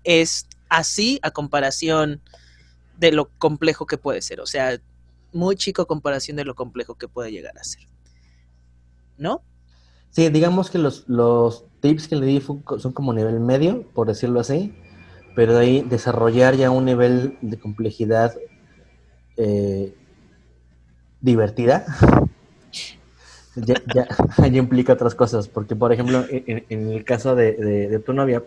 es 0.05 0.47
así 0.69 1.19
a 1.23 1.33
comparación 1.33 2.21
de 2.99 3.11
lo 3.11 3.31
complejo 3.39 3.87
que 3.87 3.99
puede 3.99 4.23
ser. 4.23 4.41
O 4.41 4.47
sea, 4.47 4.81
muy 5.37 5.57
chico 5.57 5.87
comparación 5.87 6.37
de 6.37 6.45
lo 6.45 6.55
complejo 6.55 6.97
que 6.97 7.09
puede 7.09 7.31
llegar 7.31 7.57
a 7.59 7.65
ser. 7.65 7.83
¿No? 9.19 9.43
Sí, 10.11 10.29
digamos 10.31 10.71
que 10.71 10.79
los, 10.79 11.05
tips 11.81 12.09
que 12.09 12.17
le 12.17 12.27
di 12.27 12.41
son 12.41 12.93
como 12.93 13.13
nivel 13.13 13.39
medio, 13.41 13.87
por 13.95 14.09
decirlo 14.09 14.41
así, 14.41 14.75
pero 15.35 15.55
de 15.55 15.61
ahí 15.61 15.83
desarrollar 15.83 16.57
ya 16.57 16.71
un 16.71 16.87
nivel 16.87 17.37
de 17.43 17.59
complejidad 17.59 18.35
eh, 19.37 19.95
divertida, 21.21 21.85
ya, 23.95 24.07
implica 24.53 24.93
otras 24.93 25.15
cosas, 25.15 25.49
porque 25.49 25.75
por 25.75 25.93
ejemplo, 25.93 26.25
en, 26.31 26.91
el 26.91 27.05
caso 27.05 27.35
de, 27.35 28.03
tu 28.05 28.13
novia, 28.13 28.43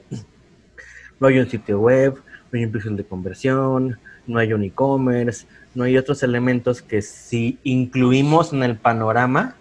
no 1.19 1.27
hay 1.27 1.39
un 1.39 1.49
sitio 1.49 1.79
web, 1.79 2.15
no 2.51 2.59
hay 2.59 2.65
un 2.65 2.71
pixel 2.71 2.95
de 2.95 3.03
conversión, 3.03 3.99
no 4.27 4.39
hay 4.39 4.53
un 4.53 4.63
e-commerce, 4.63 5.47
no 5.75 5.83
hay 5.83 5.97
otros 5.97 6.23
elementos 6.23 6.81
que 6.81 7.01
si 7.01 7.59
incluimos 7.63 8.53
en 8.53 8.63
el 8.63 8.77
panorama, 8.77 9.55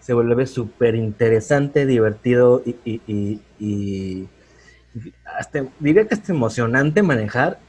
se 0.00 0.14
vuelve 0.14 0.46
súper 0.46 0.94
interesante, 0.94 1.86
divertido 1.86 2.62
y, 2.64 4.28
hasta, 5.24 5.66
diría 5.78 6.08
que 6.08 6.14
es 6.14 6.28
emocionante 6.28 7.02
manejar 7.02 7.60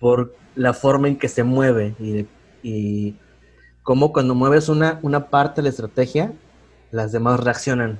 por 0.00 0.34
la 0.56 0.72
forma 0.72 1.08
en 1.08 1.18
que 1.18 1.28
se 1.28 1.44
mueve 1.44 1.94
y, 2.00 2.26
y 2.62 3.16
cómo 3.82 4.12
cuando 4.12 4.34
mueves 4.34 4.68
una, 4.68 4.98
una 5.02 5.28
parte 5.28 5.60
de 5.60 5.64
la 5.64 5.68
estrategia, 5.70 6.32
las 6.90 7.12
demás 7.12 7.40
reaccionan. 7.40 7.98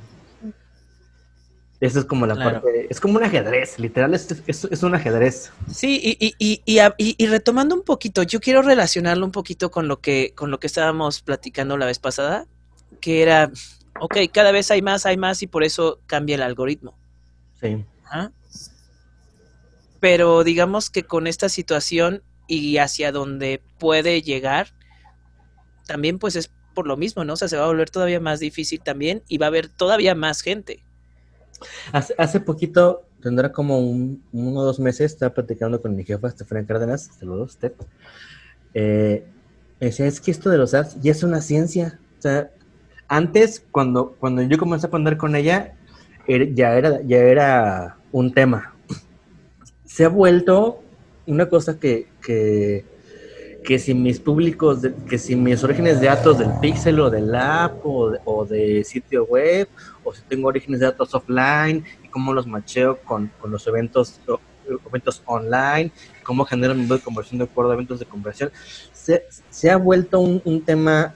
Esa 1.85 1.99
es 1.99 2.07
como 2.07 2.27
la 2.27 2.35
parte, 2.35 2.87
es 2.89 2.99
como 2.99 3.19
un 3.19 3.25
ajedrez, 3.25 3.79
literal, 3.79 4.15
es, 4.15 4.27
es, 4.47 4.83
un 4.83 4.95
ajedrez. 4.95 5.53
Sí, 5.71 6.01
y, 6.03 6.35
y, 6.39 6.63
y, 6.65 7.15
y, 7.19 7.27
retomando 7.27 7.75
un 7.75 7.83
poquito, 7.83 8.23
yo 8.23 8.41
quiero 8.41 8.63
relacionarlo 8.63 9.27
un 9.27 9.33
poquito 9.33 9.71
con 9.71 9.87
lo 9.87 10.01
que, 10.01 10.33
con 10.35 10.51
lo 10.51 10.59
que 10.59 10.67
estábamos 10.67 11.21
platicando 11.21 11.77
la 11.77 11.85
vez 11.85 11.99
pasada, 11.99 12.47
que 13.03 13.21
era, 13.21 13.51
ok, 14.01 14.17
cada 14.33 14.51
vez 14.51 14.71
hay 14.71 14.81
más, 14.81 15.05
hay 15.05 15.19
más 15.19 15.43
y 15.43 15.47
por 15.47 15.63
eso 15.63 16.01
cambia 16.07 16.37
el 16.37 16.43
algoritmo. 16.43 16.97
Sí. 17.61 17.85
Pero 20.01 20.43
digamos 20.43 20.89
que 20.89 21.03
con 21.03 21.27
esta 21.27 21.51
situación 21.51 22.23
y 22.47 22.79
hacia 22.79 23.13
donde 23.13 23.61
puede 23.79 24.23
llegar, 24.23 24.69
también 25.87 26.19
pues 26.19 26.35
es 26.37 26.51
por 26.75 26.87
lo 26.87 26.97
mismo, 26.97 27.25
¿no? 27.25 27.35
O 27.35 27.37
sea, 27.37 27.49
se 27.49 27.59
va 27.59 27.65
a 27.65 27.69
volver 27.69 27.91
todavía 27.91 28.21
más 28.21 28.41
difícil 28.41 28.81
también 28.81 29.23
y 29.29 29.37
va 29.37 29.47
a 29.47 29.49
haber 29.49 29.69
todavía 29.69 30.15
más 30.15 30.41
gente. 30.41 30.84
Hace, 31.93 32.15
hace 32.19 32.41
poquito, 32.41 33.05
tendrá 33.23 33.53
como 33.53 33.79
un, 33.79 34.23
uno 34.33 34.61
o 34.61 34.65
dos 34.65 34.79
meses, 34.79 35.13
estaba 35.13 35.35
platicando 35.35 35.81
con 35.81 35.97
mi 35.97 36.05
jefa, 36.05 36.29
Estefania 36.29 36.67
Cárdenas, 36.67 37.11
saludos, 37.19 37.53
Steph. 37.53 37.75
Eh, 38.75 39.25
decía, 39.81 40.07
es 40.07 40.21
que 40.21 40.31
esto 40.31 40.51
de 40.51 40.59
los 40.59 40.75
ads 40.75 41.01
ya 41.01 41.13
es 41.13 41.23
una 41.23 41.41
ciencia. 41.41 41.99
O 42.19 42.23
sea, 42.23 42.51
antes, 43.09 43.65
cuando, 43.71 44.17
cuando 44.19 44.43
yo 44.43 44.59
comencé 44.59 44.87
a 44.87 44.89
aprender 44.89 45.17
con 45.17 45.37
ella, 45.37 45.75
er, 46.27 46.55
ya, 46.55 46.77
era, 46.77 47.03
ya 47.03 47.19
era 47.19 47.99
un 48.13 48.33
tema. 48.33 48.75
Se 49.85 50.05
ha 50.05 50.09
vuelto 50.09 50.83
una 51.27 51.49
cosa 51.49 51.79
que, 51.79 52.09
que, 52.23 52.85
que 53.65 53.79
si 53.79 53.95
mis 53.95 54.21
públicos, 54.21 54.81
que 55.09 55.19
si 55.19 55.35
mis 55.35 55.65
orígenes 55.65 56.01
de 56.01 56.07
datos 56.07 56.39
del 56.39 56.51
pixel 56.61 57.01
o 57.01 57.11
del 57.11 57.35
app 57.35 57.85
o 57.85 58.47
de, 58.49 58.85
sitio 58.85 59.25
web, 59.25 59.69
o 60.05 60.13
si 60.13 60.23
tengo 60.23 60.49
orígenes 60.49 60.81
de 60.81 60.87
datos 60.87 61.15
offline 61.15 61.83
y 62.03 62.09
cómo 62.09 62.33
los 62.33 62.47
macheo 62.47 62.99
con, 62.99 63.33
los 63.45 63.67
eventos 63.67 64.21
eventos 64.87 65.23
online, 65.25 65.91
cómo 66.23 66.45
genero 66.45 66.75
un 66.75 66.87
de 66.87 67.01
conversión 67.01 67.39
de 67.39 67.45
acuerdo 67.45 67.71
a 67.71 67.75
eventos 67.75 67.99
de 67.99 68.07
conversión, 68.07 68.53
se, 68.93 69.25
se 69.51 69.71
ha 69.71 69.77
vuelto 69.77 70.21
un, 70.21 70.41
un 70.45 70.63
tema 70.63 71.15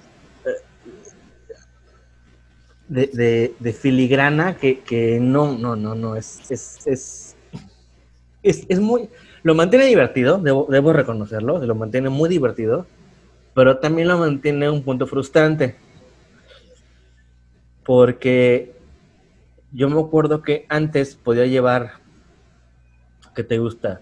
de, 2.88 3.76
filigrana 3.78 4.57
que, 4.57 5.19
no, 5.21 5.57
no, 5.57 5.76
no, 5.76 5.95
no, 5.95 6.17
es, 6.17 6.40
es, 6.50 7.37
es, 8.43 8.67
es, 8.69 8.81
muy, 8.81 9.09
lo 9.42 9.54
mantiene 9.54 9.87
divertido, 9.87 10.38
debo, 10.38 10.92
reconocerlo, 10.92 11.64
lo 11.64 11.75
mantiene 11.75 12.09
muy 12.09 12.28
divertido, 12.28 12.87
pero 13.54 13.78
también 13.78 14.09
lo 14.09 14.18
mantiene 14.18 14.71
un 14.71 14.83
punto 14.83 15.07
frustrante, 15.07 15.76
porque 17.85 18.75
yo 19.73 19.88
me 19.88 20.00
acuerdo 20.00 20.42
que 20.42 20.66
antes 20.68 21.14
podía 21.16 21.47
llevar, 21.47 21.92
que 23.35 23.45
te 23.45 23.59
gusta? 23.59 24.00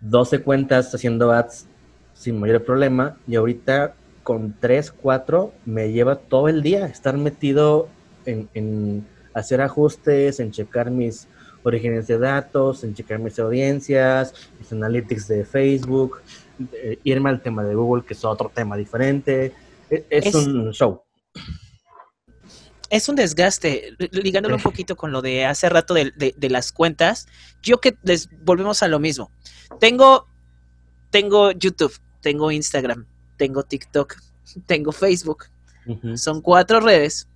12 0.00 0.42
cuentas 0.42 0.94
haciendo 0.94 1.32
ads 1.32 1.66
sin 2.14 2.38
mayor 2.38 2.64
problema 2.64 3.16
y 3.26 3.36
ahorita 3.36 3.94
con 4.22 4.54
3, 4.58 4.92
4 4.92 5.52
me 5.64 5.92
lleva 5.92 6.16
todo 6.16 6.48
el 6.48 6.62
día 6.62 6.86
estar 6.86 7.16
metido 7.16 7.88
en, 8.24 9.06
hacer 9.34 9.60
ajustes, 9.60 10.40
en 10.40 10.50
checar 10.50 10.90
mis 10.90 11.28
orígenes 11.66 12.06
de 12.06 12.18
datos, 12.18 12.84
en 12.84 12.94
checar 12.94 13.18
mis 13.18 13.38
audiencias, 13.38 14.34
mis 14.58 14.72
analytics 14.72 15.28
de 15.28 15.44
Facebook, 15.44 16.22
irme 17.04 17.30
al 17.30 17.42
tema 17.42 17.64
de 17.64 17.74
Google, 17.74 18.04
que 18.04 18.14
es 18.14 18.24
otro 18.24 18.50
tema 18.54 18.76
diferente. 18.76 19.52
E, 19.90 20.06
es, 20.10 20.34
un 20.34 20.72
show. 20.72 21.02
Es 22.88 23.08
un 23.08 23.16
desgaste, 23.16 23.96
ligándolo 24.12 24.56
un 24.56 24.62
poquito 24.62 24.96
con 24.96 25.12
lo 25.12 25.22
de 25.22 25.44
hace 25.44 25.68
rato 25.68 25.94
de, 25.94 26.12
de, 26.16 26.50
las 26.50 26.72
cuentas. 26.72 27.26
Yo 27.62 27.80
que 27.80 27.96
les 28.02 28.28
volvemos 28.44 28.82
a 28.82 28.88
lo 28.88 28.98
mismo. 28.98 29.30
Tengo, 29.80 30.26
tengo 31.10 31.50
YouTube, 31.50 31.94
tengo 32.20 32.50
Instagram, 32.50 33.06
tengo 33.36 33.64
TikTok, 33.64 34.16
tengo 34.66 34.92
Facebook. 34.92 35.46
Son 36.16 36.40
cuatro 36.40 36.80
redes. 36.80 37.28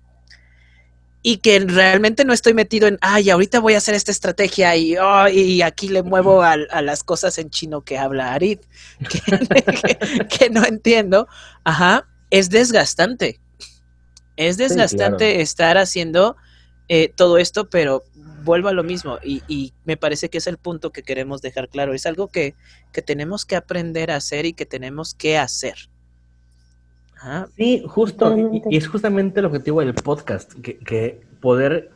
Y 1.23 1.37
que 1.37 1.59
realmente 1.59 2.25
no 2.25 2.33
estoy 2.33 2.53
metido 2.53 2.87
en, 2.87 2.97
ay, 3.01 3.29
ahorita 3.29 3.59
voy 3.59 3.75
a 3.75 3.77
hacer 3.77 3.93
esta 3.93 4.11
estrategia 4.11 4.75
y, 4.75 4.97
oh, 4.97 5.27
y 5.27 5.61
aquí 5.61 5.87
le 5.87 6.01
muevo 6.01 6.41
a, 6.41 6.57
las 6.57 7.03
cosas 7.03 7.37
en 7.37 7.49
chino 7.51 7.81
que 7.81 7.97
habla 7.97 8.33
Arid, 8.33 8.59
que, 10.39 10.49
no 10.49 10.65
entiendo. 10.65 11.27
Ajá, 11.63 12.07
es 12.31 12.49
desgastante. 12.49 13.39
Es 14.35 14.57
desgastante 14.57 15.41
estar 15.41 15.77
haciendo 15.77 16.35
eh, 16.87 17.09
todo 17.15 17.37
esto, 17.37 17.69
pero 17.69 18.03
vuelvo 18.43 18.69
a 18.69 18.73
lo 18.73 18.83
mismo 18.83 19.19
y, 19.23 19.43
y, 19.47 19.73
me 19.85 19.97
parece 19.97 20.29
que 20.29 20.39
es 20.39 20.47
el 20.47 20.57
punto 20.57 20.91
que 20.91 21.03
queremos 21.03 21.41
dejar 21.41 21.69
claro. 21.69 21.93
Es 21.93 22.05
algo 22.05 22.27
que, 22.27 22.55
que 22.91 23.01
tenemos 23.01 23.45
que 23.45 23.55
aprender 23.55 24.11
a 24.11 24.17
hacer 24.17 24.45
y 24.45 24.53
que 24.53 24.65
tenemos 24.65 25.13
que 25.13 25.37
hacer. 25.37 25.89
Sí, 27.55 27.83
justo, 27.87 28.35
y, 28.69 28.75
es 28.75 28.87
justamente 28.87 29.39
el 29.39 29.45
objetivo 29.45 29.81
del 29.81 29.93
podcast, 29.93 30.53
que, 30.53 31.21
poder, 31.39 31.91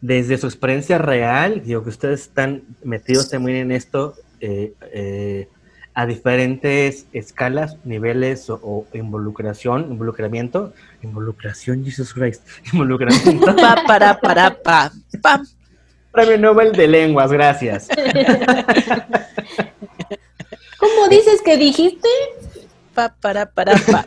desde 0.00 0.36
su 0.36 0.46
experiencia 0.46 0.98
real, 0.98 1.62
digo 1.64 1.84
que 1.84 1.90
ustedes 1.90 2.22
están 2.22 2.62
metidos 2.82 3.30
también 3.30 3.58
en 3.58 3.72
esto, 3.72 4.14
eh, 4.40 4.72
eh, 4.92 5.48
a 5.94 6.06
diferentes 6.06 7.06
escalas, 7.12 7.76
niveles 7.84 8.50
o, 8.50 8.86
involucración, 8.92 9.92
involucramiento, 9.92 10.72
involucración, 11.02 11.84
Jesus 11.84 12.12
Christ, 12.12 12.42
involucramiento. 12.72 13.54
pa, 13.54 13.76
para, 13.86 14.18
para, 14.18 14.60
pa, 14.60 14.90
pam. 15.22 15.46
Premio 16.10 16.38
Nobel 16.38 16.72
de 16.72 16.88
Lenguas, 16.88 17.30
gracias. 17.30 17.88
¿Cómo 20.78 21.08
dices 21.08 21.40
que 21.42 21.56
dijiste? 21.56 22.08
Pa, 22.94 23.14
para, 23.20 23.50
para, 23.50 23.74
pa. 23.76 24.06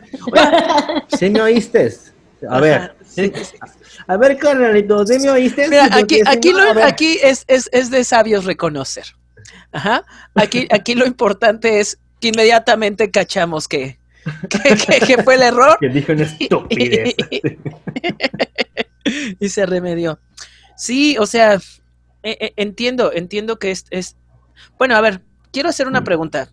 ¿Sí 1.18 1.30
me 1.30 1.42
oíste? 1.42 1.94
A 2.50 2.60
ver. 2.60 2.96
A 4.08 4.18
ver, 4.18 4.38
carnalito, 4.38 5.06
¿sí 5.06 5.20
me 5.20 5.30
oíste? 5.30 5.68
Mira, 5.68 5.90
aquí, 5.92 6.22
aquí, 6.26 6.52
lo, 6.52 6.84
aquí 6.84 7.20
es, 7.24 7.44
es, 7.48 7.70
es, 7.72 7.90
de 7.90 8.04
sabios 8.04 8.46
reconocer. 8.46 9.06
Ajá. 9.72 10.06
Aquí, 10.36 10.68
aquí 10.72 10.96
lo 10.96 11.06
importante 11.06 11.80
es 11.80 12.00
que 12.20 12.30
inmediatamente 12.30 13.12
cachamos 13.12 13.68
que, 13.68 13.98
que, 14.50 15.00
que, 15.00 15.24
fue 15.24 15.36
el 15.36 15.44
error. 15.44 15.78
Que 15.80 15.90
dijo 15.90 16.12
una 16.12 16.24
estupidez. 16.24 17.16
y 19.40 19.50
se 19.50 19.66
remedió. 19.66 20.20
Sí, 20.76 21.18
o 21.18 21.26
sea, 21.26 21.56
e, 22.24 22.38
e, 22.40 22.54
entiendo, 22.58 23.12
entiendo 23.14 23.58
que 23.58 23.72
es, 23.72 23.86
es... 23.90 24.16
Bueno, 24.78 24.96
a 24.96 25.02
ver, 25.02 25.22
quiero 25.52 25.70
hacer 25.70 25.88
una 25.88 26.02
mm. 26.02 26.06
pregunta 26.06 26.50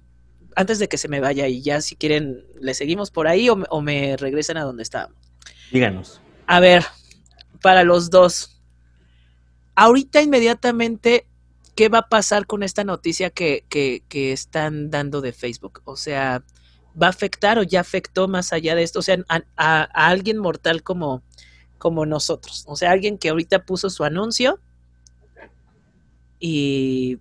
antes 0.57 0.79
de 0.79 0.89
que 0.89 0.99
se 0.99 1.09
me 1.09 1.21
vaya 1.21 1.49
y 1.49 1.63
ya 1.63 1.81
si 1.81 1.97
quieren 1.97 2.45
le 2.61 2.75
seguimos 2.75 3.11
por 3.11 3.29
ahí 3.29 3.49
o, 3.49 3.81
me 3.81 4.17
regresan 4.17 4.57
a 4.57 4.65
donde 4.65 4.83
estábamos. 4.83 5.19
Díganos. 5.73 6.21
A 6.47 6.61
ver, 6.61 6.85
para 7.63 7.85
los 7.85 8.11
dos. 8.11 8.61
Ahorita 9.75 10.23
inmediatamente, 10.23 11.27
¿qué 11.75 11.89
va 11.89 11.99
a 11.99 12.09
pasar 12.09 12.47
con 12.47 12.63
esta 12.63 12.85
noticia 12.85 13.31
que, 13.31 13.65
que, 13.69 14.33
están 14.33 14.91
dando 14.91 15.21
de 15.21 15.33
Facebook? 15.33 15.83
O 15.85 15.97
sea, 15.97 16.45
¿va 17.01 17.09
a 17.09 17.11
afectar 17.11 17.59
o 17.59 17.63
ya 17.63 17.81
afectó 17.81 18.29
más 18.29 18.53
allá 18.53 18.75
de 18.75 18.85
esto? 18.85 19.01
O 19.01 19.03
sea, 19.03 19.19
a, 19.29 19.43
a, 19.57 20.09
alguien 20.09 20.39
mortal 20.39 20.83
como, 20.85 21.23
como 21.79 22.07
nosotros. 22.07 22.65
O 22.69 22.77
sea, 22.77 22.93
alguien 22.93 23.19
que 23.19 23.31
ahorita 23.31 23.65
puso 23.65 23.91
su 23.91 24.05
anuncio 24.05 24.61
y 26.39 27.19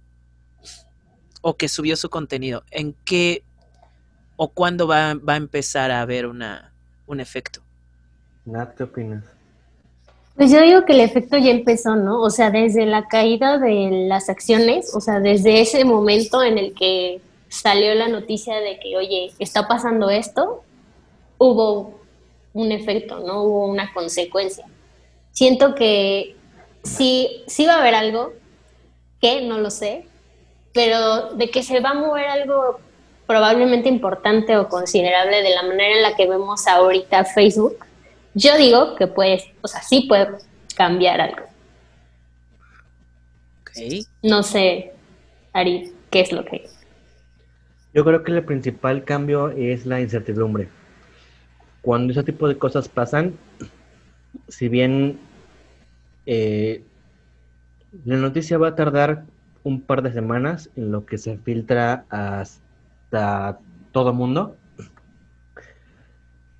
o 1.43 1.55
que 1.55 1.67
subió 1.67 1.95
su 1.95 2.09
contenido, 2.09 2.63
¿en 2.71 2.95
qué 3.05 3.43
o 4.37 4.47
cuándo 4.47 4.87
va, 4.87 5.13
va 5.13 5.33
a 5.33 5.37
empezar 5.37 5.91
a 5.91 6.01
haber 6.01 6.25
una, 6.25 6.73
un 7.05 7.19
efecto? 7.19 7.61
Nat, 8.45 8.75
¿qué 8.75 8.83
opinas? 8.83 9.23
Pues 10.35 10.51
yo 10.51 10.61
digo 10.61 10.85
que 10.85 10.93
el 10.93 11.01
efecto 11.01 11.37
ya 11.37 11.51
empezó, 11.51 11.95
¿no? 11.95 12.19
O 12.21 12.29
sea, 12.29 12.49
desde 12.49 12.85
la 12.87 13.07
caída 13.07 13.59
de 13.59 14.07
las 14.07 14.29
acciones, 14.29 14.95
o 14.95 15.01
sea, 15.01 15.19
desde 15.19 15.61
ese 15.61 15.85
momento 15.85 16.41
en 16.41 16.57
el 16.57 16.73
que 16.73 17.21
salió 17.49 17.93
la 17.93 18.07
noticia 18.07 18.55
de 18.55 18.79
que, 18.79 18.97
oye, 18.97 19.31
está 19.37 19.67
pasando 19.67 20.09
esto, 20.09 20.63
hubo 21.37 21.99
un 22.53 22.71
efecto, 22.71 23.19
¿no? 23.19 23.43
Hubo 23.43 23.67
una 23.67 23.93
consecuencia. 23.93 24.65
Siento 25.31 25.75
que 25.75 26.35
sí, 26.83 27.43
sí 27.47 27.65
va 27.65 27.75
a 27.75 27.81
haber 27.81 27.95
algo, 27.95 28.33
que 29.21 29.41
no 29.41 29.59
lo 29.59 29.69
sé, 29.69 30.07
pero 30.73 31.33
de 31.35 31.49
que 31.49 31.63
se 31.63 31.79
va 31.79 31.91
a 31.91 31.93
mover 31.93 32.25
algo 32.25 32.79
probablemente 33.27 33.87
importante 33.87 34.57
o 34.57 34.67
considerable 34.67 35.41
de 35.41 35.51
la 35.51 35.63
manera 35.63 35.95
en 35.95 36.01
la 36.01 36.15
que 36.15 36.27
vemos 36.27 36.67
ahorita 36.67 37.25
Facebook, 37.25 37.77
yo 38.33 38.57
digo 38.57 38.95
que 38.95 39.07
puede, 39.07 39.53
o 39.61 39.67
sea, 39.67 39.81
sí 39.81 40.05
puede 40.09 40.27
cambiar 40.75 41.21
algo. 41.21 41.43
Ok. 43.61 44.05
No 44.23 44.43
sé, 44.43 44.93
Ari, 45.53 45.93
¿qué 46.09 46.21
es 46.21 46.31
lo 46.31 46.43
que 46.43 46.67
Yo 47.93 48.03
creo 48.03 48.23
que 48.23 48.31
el 48.31 48.43
principal 48.43 49.03
cambio 49.03 49.49
es 49.49 49.85
la 49.85 50.01
incertidumbre. 50.01 50.69
Cuando 51.81 52.13
ese 52.13 52.23
tipo 52.23 52.47
de 52.47 52.57
cosas 52.57 52.87
pasan, 52.87 53.37
si 54.47 54.69
bien 54.69 55.19
eh, 56.25 56.83
la 58.05 58.17
noticia 58.17 58.57
va 58.57 58.69
a 58.69 58.75
tardar 58.75 59.25
un 59.63 59.81
par 59.81 60.01
de 60.01 60.11
semanas 60.11 60.69
en 60.75 60.91
lo 60.91 61.05
que 61.05 61.17
se 61.17 61.37
filtra 61.37 62.05
hasta 62.09 63.59
todo 63.91 64.13
mundo, 64.13 64.57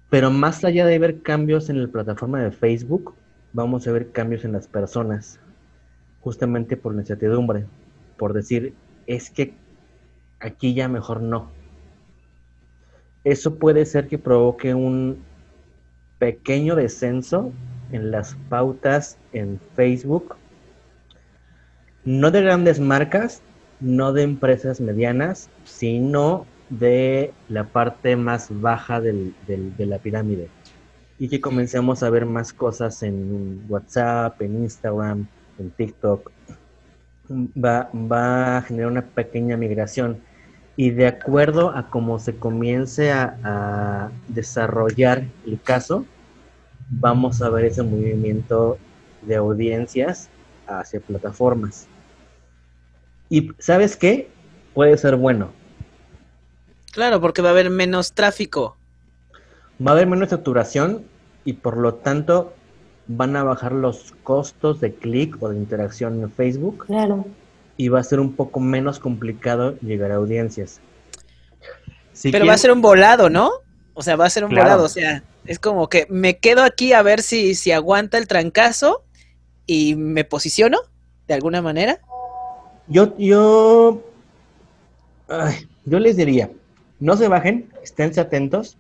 pero 0.10 0.30
más 0.30 0.64
allá 0.64 0.86
de 0.86 1.00
ver 1.00 1.22
cambios 1.22 1.70
en 1.70 1.82
la 1.82 1.88
plataforma 1.90 2.42
de 2.42 2.52
Facebook, 2.52 3.16
vamos 3.52 3.88
a 3.88 3.92
ver 3.92 4.12
cambios 4.12 4.46
en 4.46 4.52
las 4.52 4.68
personas, 4.68 5.40
justamente 6.22 6.78
por 6.78 6.94
la 6.94 7.02
incertidumbre, 7.02 7.66
por 8.18 8.34
decir, 8.34 8.74
es 9.08 9.30
que 9.30 9.54
aquí 10.40 10.74
ya 10.74 10.88
mejor 10.88 11.22
no. 11.22 11.50
Eso 13.24 13.56
puede 13.56 13.86
ser 13.86 14.08
que 14.08 14.20
provoque 14.20 14.76
un 14.76 15.24
pequeño 16.20 16.76
descenso 16.76 17.52
en 17.92 18.12
las 18.12 18.36
pautas 18.50 19.18
en 19.32 19.60
Facebook, 19.76 20.36
no 22.06 22.32
de 22.32 22.42
grandes 22.42 22.80
marcas, 22.80 23.42
no 23.80 24.14
de 24.14 24.24
empresas 24.24 24.80
medianas, 24.82 25.50
sino 25.66 26.46
de 26.70 27.34
la 27.50 27.66
parte 27.66 28.16
más 28.16 28.48
baja 28.50 29.00
del- 29.02 29.34
de 29.48 29.86
la 29.86 29.98
pirámide. 30.00 30.50
Y 31.20 31.30
que 31.30 31.42
comencemos 31.42 32.04
a 32.04 32.10
ver 32.10 32.26
más 32.26 32.54
cosas 32.54 33.04
en 33.04 33.64
WhatsApp, 33.70 34.42
en 34.42 34.64
Instagram, 34.64 35.28
en 35.60 35.70
TikTok. 35.72 36.32
Va, 37.32 37.90
va 37.94 38.58
a 38.58 38.62
generar 38.64 38.92
una 38.92 39.06
pequeña 39.06 39.56
migración. 39.56 40.18
Y 40.76 40.90
de 40.90 41.08
acuerdo 41.08 41.70
a 41.70 41.90
cómo 41.90 42.20
se 42.20 42.36
comience 42.36 43.12
a 43.12 44.10
desarrollar 44.28 45.24
el 45.46 45.62
caso, 45.62 46.06
vamos 46.90 47.42
a 47.42 47.50
ver 47.50 47.66
ese 47.66 47.84
movimiento 47.84 48.78
de 49.22 49.36
audiencias 49.36 50.30
hacia 50.68 51.00
plataformas. 51.00 51.88
Y 53.30 53.52
¿sabes 53.60 53.96
qué? 53.98 54.30
Puede 54.74 54.98
ser 54.98 55.16
bueno. 55.16 55.52
Claro, 56.92 57.20
porque 57.22 57.42
va 57.42 57.50
a 57.50 57.52
haber 57.52 57.70
menos 57.70 58.14
tráfico. 58.14 58.78
Va 59.86 59.92
a 59.92 59.94
haber 59.96 60.08
menos 60.08 60.30
saturación 60.30 61.04
y 61.46 61.54
por 61.54 61.78
lo 61.78 61.96
tanto 61.96 62.54
van 63.08 63.36
a 63.36 63.44
bajar 63.44 63.72
los 63.74 64.14
costos 64.24 64.80
de 64.80 64.94
clic 64.94 65.42
o 65.42 65.50
de 65.50 65.58
interacción 65.58 66.22
en 66.22 66.32
Facebook 66.32 66.86
Claro. 66.86 67.26
y 67.76 67.90
va 67.90 68.00
a 68.00 68.04
ser 68.04 68.20
un 68.20 68.34
poco 68.34 68.60
menos 68.60 69.00
complicado 69.00 69.76
llegar 69.82 70.12
a 70.12 70.16
audiencias. 70.16 70.80
Si 72.14 72.32
Pero 72.32 72.46
va 72.46 72.54
a 72.54 72.58
ser 72.58 72.72
un 72.72 72.82
volado, 72.82 73.30
¿no? 73.30 73.50
O 73.96 74.02
sea, 74.04 74.16
va 74.16 74.26
a 74.26 74.30
ser 74.30 74.44
un 74.46 74.52
Claro. 74.52 74.66
volado. 74.70 74.84
O 74.86 74.90
sea, 74.90 75.24
es 75.46 75.60
como 75.60 75.90
que 75.90 76.06
me 76.10 76.38
quedo 76.38 76.64
aquí 76.64 76.94
a 76.94 77.02
ver 77.02 77.22
si, 77.22 77.56
si 77.56 77.72
aguanta 77.72 78.18
el 78.18 78.28
trancazo 78.28 79.04
y 79.66 79.96
me 79.96 80.24
posiciono 80.24 80.78
de 81.28 81.34
alguna 81.34 81.62
manera. 81.62 82.00
Yo, 82.88 83.18
yo, 83.18 84.04
yo 85.86 86.00
les 86.00 86.18
diría, 86.18 86.52
no 87.00 87.16
se 87.16 87.30
bajen, 87.30 87.70
esténse 87.82 88.20
atentos, 88.20 88.78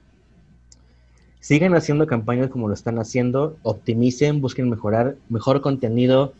sigan 1.39 1.73
haciendo 1.75 2.05
campañas 2.05 2.49
como 2.49 2.67
lo 2.67 2.73
están 2.73 2.99
haciendo, 2.99 3.57
optimicen, 3.63 4.41
busquen 4.41 4.69
mejorar, 4.69 5.15
mejor 5.29 5.61
contenido, 5.61 6.33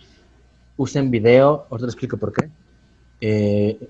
usen 0.75 1.09
video, 1.09 1.65
ahorita 1.69 1.85
les 1.85 1.93
explico 1.95 2.17
por 2.17 2.33
qué. 2.33 2.49
Eh, 3.21 3.89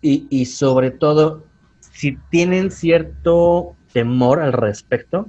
y, 0.00 0.26
y 0.30 0.46
sobre 0.46 0.90
todo, 0.90 1.44
si 1.92 2.16
tienen 2.30 2.70
cierto 2.70 3.76
temor 3.92 4.40
al 4.40 4.54
respecto, 4.54 5.26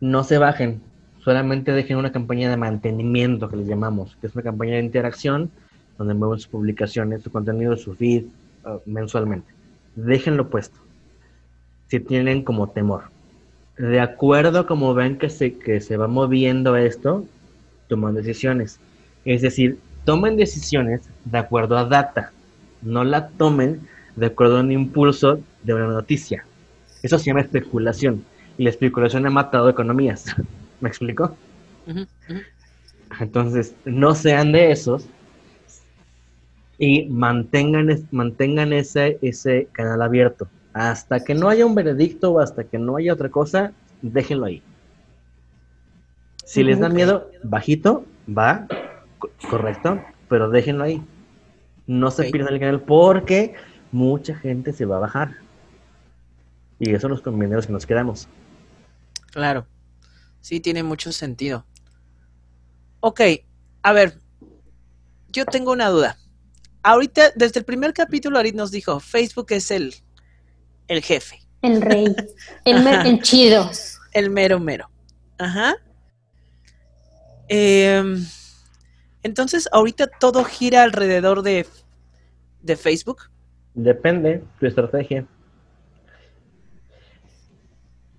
no 0.00 0.24
se 0.24 0.38
bajen, 0.38 0.82
solamente 1.30 1.70
dejen 1.70 1.96
una 1.96 2.10
campaña 2.10 2.50
de 2.50 2.56
mantenimiento 2.56 3.48
que 3.48 3.56
les 3.56 3.68
llamamos, 3.68 4.16
que 4.20 4.26
es 4.26 4.34
una 4.34 4.42
campaña 4.42 4.74
de 4.74 4.80
interacción 4.80 5.48
donde 5.96 6.12
mueven 6.12 6.40
sus 6.40 6.48
publicaciones, 6.48 7.22
su 7.22 7.30
contenido, 7.30 7.76
su 7.76 7.94
feed 7.94 8.24
uh, 8.64 8.80
mensualmente. 8.84 9.46
Déjenlo 9.94 10.50
puesto. 10.50 10.76
Si 11.86 12.00
tienen 12.00 12.42
como 12.42 12.70
temor. 12.70 13.04
De 13.78 14.00
acuerdo 14.00 14.58
a 14.58 14.66
como 14.66 14.92
ven 14.92 15.18
que 15.18 15.30
se, 15.30 15.54
que 15.56 15.80
se 15.80 15.96
va 15.96 16.08
moviendo 16.08 16.76
esto, 16.76 17.24
toman 17.86 18.16
decisiones. 18.16 18.80
Es 19.24 19.40
decir, 19.40 19.78
tomen 20.04 20.36
decisiones 20.36 21.02
de 21.26 21.38
acuerdo 21.38 21.78
a 21.78 21.84
data. 21.84 22.32
No 22.82 23.04
la 23.04 23.28
tomen 23.28 23.82
de 24.16 24.26
acuerdo 24.26 24.56
a 24.56 24.62
un 24.62 24.72
impulso 24.72 25.38
de 25.62 25.74
una 25.74 25.86
noticia. 25.86 26.44
Eso 27.04 27.20
se 27.20 27.26
llama 27.26 27.42
especulación. 27.42 28.24
Y 28.58 28.64
la 28.64 28.70
especulación 28.70 29.28
ha 29.28 29.30
matado 29.30 29.68
economías. 29.68 30.26
¿Me 30.80 30.88
explico? 30.88 31.36
Entonces, 33.20 33.74
no 33.84 34.14
sean 34.14 34.52
de 34.52 34.70
esos 34.70 35.06
y 36.78 37.06
mantengan, 37.08 37.88
mantengan 38.10 38.72
ese, 38.72 39.18
ese 39.22 39.68
canal 39.72 40.00
abierto. 40.02 40.48
Hasta 40.72 41.20
que 41.24 41.34
no 41.34 41.48
haya 41.48 41.66
un 41.66 41.74
veredicto 41.74 42.32
o 42.32 42.38
hasta 42.40 42.64
que 42.64 42.78
no 42.78 42.96
haya 42.96 43.12
otra 43.12 43.28
cosa, 43.28 43.72
déjenlo 44.00 44.46
ahí. 44.46 44.62
Si 46.44 46.62
les 46.62 46.80
da 46.80 46.88
miedo, 46.88 47.30
bajito, 47.42 48.04
va, 48.26 48.66
co- 49.18 49.30
correcto, 49.50 50.00
pero 50.28 50.48
déjenlo 50.48 50.84
ahí. 50.84 51.02
No 51.86 52.10
se 52.10 52.24
pierdan 52.30 52.54
el 52.54 52.60
canal 52.60 52.80
porque 52.80 53.54
mucha 53.92 54.34
gente 54.36 54.72
se 54.72 54.84
va 54.86 54.96
a 54.96 55.00
bajar. 55.00 55.34
Y 56.78 56.94
eso 56.94 57.08
los 57.08 57.20
conviene 57.20 57.54
a 57.54 57.56
los 57.56 57.66
que 57.66 57.72
nos 57.72 57.84
quedamos. 57.84 58.28
Claro. 59.32 59.66
Sí, 60.40 60.60
tiene 60.60 60.82
mucho 60.82 61.12
sentido. 61.12 61.66
Ok, 63.00 63.20
a 63.82 63.92
ver, 63.92 64.18
yo 65.28 65.44
tengo 65.46 65.72
una 65.72 65.88
duda. 65.88 66.18
Ahorita, 66.82 67.30
desde 67.36 67.60
el 67.60 67.64
primer 67.64 67.92
capítulo, 67.92 68.38
Arit 68.38 68.54
nos 68.54 68.70
dijo, 68.70 69.00
Facebook 69.00 69.46
es 69.50 69.70
el, 69.70 69.94
el 70.88 71.02
jefe, 71.02 71.40
El 71.62 71.82
rey. 71.82 72.14
El, 72.64 72.82
mer- 72.82 73.06
el 73.06 73.20
chido. 73.22 73.70
el 74.12 74.30
mero 74.30 74.58
mero. 74.60 74.90
Ajá. 75.38 75.76
Em, 77.48 78.24
entonces, 79.22 79.68
ahorita 79.72 80.06
todo 80.06 80.44
gira 80.44 80.82
alrededor 80.82 81.42
de, 81.42 81.66
de 82.62 82.76
Facebook. 82.76 83.30
Depende 83.74 84.42
tu 84.58 84.66
estrategia. 84.66 85.26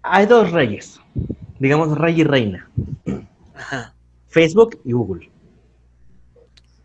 Hay 0.03 0.25
dos 0.25 0.51
reyes, 0.51 0.99
digamos 1.59 1.97
rey 1.97 2.21
y 2.21 2.23
reina, 2.23 2.69
Ajá. 3.53 3.93
Facebook 4.27 4.79
y 4.83 4.93
Google. 4.93 5.29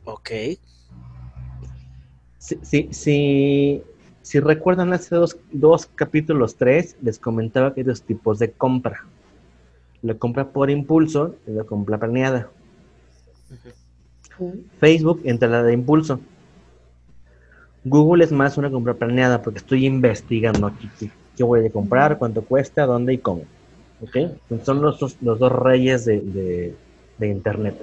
Ok. 0.04 0.30
Si, 2.38 2.58
si, 2.62 2.88
si, 2.92 3.82
si 4.20 4.40
recuerdan 4.40 4.92
hace 4.92 5.14
dos, 5.14 5.38
dos 5.50 5.86
capítulos, 5.86 6.56
tres, 6.56 6.96
les 7.00 7.18
comentaba 7.18 7.72
que 7.72 7.80
hay 7.80 7.84
dos 7.84 8.02
tipos 8.02 8.38
de 8.38 8.52
compra. 8.52 9.06
La 10.02 10.14
compra 10.14 10.50
por 10.52 10.70
impulso 10.70 11.36
y 11.46 11.52
la 11.52 11.64
compra 11.64 11.98
planeada. 11.98 12.50
Facebook 14.78 15.22
entra 15.24 15.48
la 15.48 15.62
de 15.62 15.72
impulso. 15.72 16.20
Google 17.84 18.24
es 18.24 18.32
más 18.32 18.58
una 18.58 18.70
compra 18.70 18.94
planeada 18.94 19.40
porque 19.42 19.58
estoy 19.58 19.86
investigando 19.86 20.66
aquí 20.66 20.90
qué, 21.36 21.44
voy 21.44 21.66
a 21.66 21.70
comprar, 21.72 22.18
cuánto 22.18 22.44
cuesta, 22.44 22.86
dónde 22.86 23.14
y 23.14 23.18
cómo. 23.18 23.42
¿Ok? 24.00 24.16
Entonces, 24.16 24.66
son 24.66 24.82
los, 24.82 24.98
dos- 25.00 25.16
los 25.22 25.38
dos 25.38 25.52
reyes 25.52 26.04
de, 26.04 26.20
de- 26.20 26.76
de 27.18 27.28
Internet. 27.28 27.76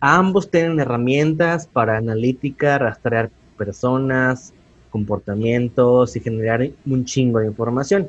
Ambos 0.00 0.50
tienen 0.50 0.80
herramientas 0.80 1.66
para 1.66 1.98
analítica, 1.98 2.78
rastrear 2.78 3.30
personas, 3.58 4.54
comportamientos 4.90 6.16
y 6.16 6.20
generar 6.20 6.66
un 6.86 7.04
chingo 7.04 7.40
de 7.40 7.46
información. 7.48 8.08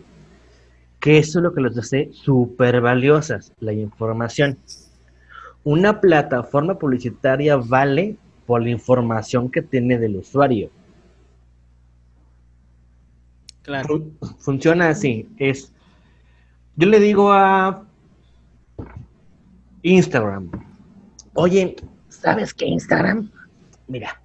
que 0.99 1.17
eso 1.17 1.39
es 1.39 1.43
lo 1.43 1.53
que 1.53 1.61
los 1.61 1.77
hace 1.77 2.09
súper 2.13 2.81
valiosas, 2.81 3.51
la 3.59 3.73
información. 3.73 4.57
Una 5.63 6.01
plataforma 6.01 6.79
publicitaria 6.79 7.57
vale 7.57 8.17
por 8.47 8.63
la 8.63 8.71
información 8.71 9.51
que 9.51 9.61
tiene 9.61 9.99
del 9.99 10.15
usuario. 10.15 10.71
Claro. 13.67 14.01
funciona 14.39 14.87
así. 14.87 15.27
Es, 15.37 15.73
yo 16.77 16.87
le 16.87 17.01
digo 17.01 17.33
a 17.33 17.85
Instagram, 19.81 20.49
oye, 21.33 21.75
¿sabes 22.07 22.53
qué 22.53 22.65
Instagram? 22.65 23.29
Mira, 23.89 24.21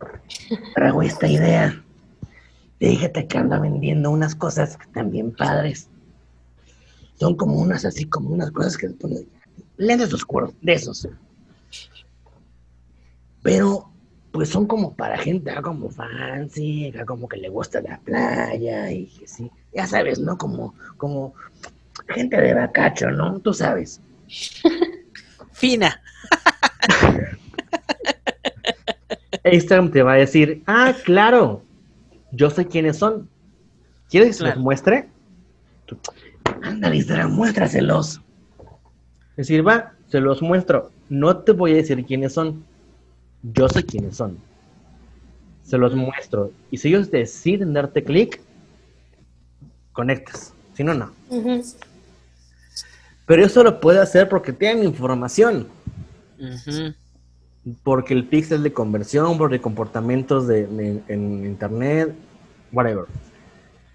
traigo 0.77 1.03
esta 1.03 1.27
idea. 1.27 1.85
Fíjate 2.79 3.27
que 3.27 3.37
anda 3.37 3.59
vendiendo 3.59 4.13
unas 4.13 4.37
cosas 4.37 4.77
que 4.77 4.85
están 4.85 5.11
bien 5.11 5.33
padres. 5.33 5.89
Son 7.17 7.35
como 7.35 7.57
unas 7.57 7.85
así, 7.85 8.05
como 8.05 8.31
unas 8.31 8.53
cosas 8.53 8.77
que 8.77 8.87
se 8.87 8.95
ponen 8.95 9.29
lentes 9.77 10.15
oscuros, 10.15 10.55
de 10.61 10.75
esos. 10.75 11.09
Pero, 13.43 13.92
pues 14.33 14.49
son 14.49 14.67
como 14.67 14.95
para 14.95 15.19
gente 15.19 15.51
acá 15.51 15.63
como 15.63 15.91
fancy, 15.91 16.89
acá 16.89 17.05
como 17.05 17.29
que 17.29 17.37
le 17.37 17.51
gusta 17.51 17.83
la 17.83 18.01
playa 18.01 18.91
y 18.91 19.07
que 19.07 19.29
sí. 19.29 19.51
Ya 19.75 19.87
sabes, 19.87 20.19
¿no? 20.19 20.39
Como, 20.39 20.75
como 20.97 21.35
gente 22.09 22.41
de 22.41 22.55
bacacho, 22.55 23.11
¿no? 23.11 23.39
Tú 23.41 23.53
sabes. 23.53 24.01
Fina. 25.53 26.01
Instagram 29.45 29.91
te 29.91 30.03
va 30.03 30.13
a 30.15 30.17
decir, 30.17 30.63
ah, 30.67 30.95
claro, 31.05 31.63
yo 32.31 32.49
sé 32.49 32.67
quiénes 32.67 32.97
son. 32.97 33.29
¿Quieres 34.09 34.29
que 34.29 34.35
se 34.35 34.45
los 34.45 34.57
muestre? 34.57 35.09
Ándale, 36.63 36.97
Instagram, 36.97 37.33
muéstraselos. 37.33 38.23
Es 39.33 39.49
decir, 39.49 39.67
va, 39.67 39.93
se 40.09 40.21
los 40.21 40.41
muestro. 40.43 40.91
No 41.09 41.39
te 41.39 41.53
voy 41.53 41.73
a 41.73 41.77
decir 41.77 42.05
quiénes 42.07 42.33
son. 42.33 42.65
Yo 43.43 43.69
sé 43.69 43.85
quiénes 43.85 44.17
son. 44.17 44.39
Se 45.65 45.79
los 45.79 45.95
muestro. 45.95 46.53
Y 46.71 46.79
si 46.79 46.89
ellos 46.89 47.11
deciden 47.11 47.73
darte 47.73 48.03
clic, 48.05 48.41
conectas. 49.93 50.53
Si 50.75 50.85
no, 50.85 50.95
no. 50.95 51.11
Pero 53.27 53.45
eso 53.45 53.63
lo 53.63 53.81
puede 53.81 54.01
hacer 54.01 54.29
porque 54.29 54.53
tienen 54.53 54.85
información. 54.85 55.69
Porque 57.85 58.15
el 58.15 58.25
pixel 58.27 58.63
de 58.63 58.73
conversión, 58.73 59.39
porque 59.39 59.61
comportamientos 59.61 60.49
de, 60.49 60.67
de- 60.67 61.03
en 61.09 61.45
internet, 61.47 62.13
whatever. 62.73 63.05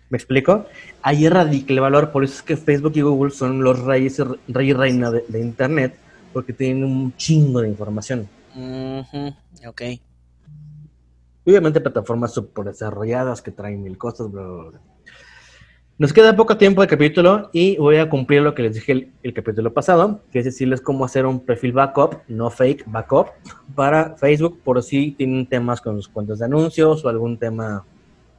¿Me 0.10 0.17
explico? 0.17 0.65
Ahí 1.01 1.27
radica 1.27 1.73
el 1.73 1.81
valor, 1.81 2.12
por 2.12 2.23
eso 2.23 2.36
es 2.36 2.41
que 2.41 2.55
Facebook 2.55 2.93
y 2.95 3.01
Google 3.01 3.31
son 3.31 3.62
los 3.62 3.79
reyes, 3.81 4.19
y- 4.47 4.53
rey 4.53 4.69
y 4.69 4.73
reina 4.73 5.12
de, 5.12 5.25
de 5.27 5.41
internet, 5.41 5.95
porque 6.31 6.53
tienen 6.53 6.86
un 6.86 7.13
chingo 7.17 7.60
de 7.62 7.67
información. 7.67 8.29
Ujú. 8.57 9.35
Ok. 9.67 9.81
Obviamente 11.45 11.79
plataformas 11.79 12.33
super 12.33 12.65
desarrolladas 12.65 13.41
que 13.41 13.51
traen 13.51 13.83
mil 13.83 13.97
cosas, 13.97 14.29
bla, 14.31 14.41
bla, 14.41 14.69
bla. 14.69 14.81
Nos 15.99 16.13
queda 16.13 16.35
poco 16.35 16.57
tiempo 16.57 16.81
de 16.81 16.87
capítulo 16.87 17.49
y 17.53 17.77
voy 17.77 17.97
a 17.97 18.09
cumplir 18.09 18.41
lo 18.41 18.53
que 18.53 18.63
les 18.63 18.75
dije 18.75 18.91
el, 18.91 19.13
el 19.23 19.33
capítulo 19.33 19.73
pasado, 19.73 20.21
que 20.31 20.39
es 20.39 20.45
decirles 20.45 20.81
cómo 20.81 21.05
hacer 21.05 21.25
un 21.25 21.39
perfil 21.39 21.71
backup, 21.71 22.17
no 22.27 22.51
fake, 22.51 22.83
backup, 22.85 23.29
para 23.73 24.15
Facebook 24.15 24.59
por 24.63 24.83
si 24.83 25.11
tienen 25.11 25.47
temas 25.47 25.81
con 25.81 25.95
sus 25.95 26.07
cuentas 26.07 26.39
de 26.39 26.45
anuncios 26.45 27.03
o 27.03 27.09
algún 27.09 27.39
tema 27.39 27.83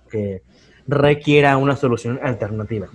que 0.09 0.42
requiera 0.87 1.57
una 1.57 1.74
solución 1.74 2.20
alternativa. 2.22 2.88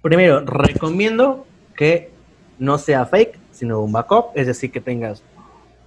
Primero, 0.00 0.40
recomiendo 0.40 1.46
que 1.76 2.10
no 2.58 2.78
sea 2.78 3.04
fake, 3.04 3.38
sino 3.56 3.80
un 3.80 3.92
backup, 3.92 4.26
es 4.34 4.46
decir, 4.46 4.70
que 4.70 4.80
tengas 4.80 5.22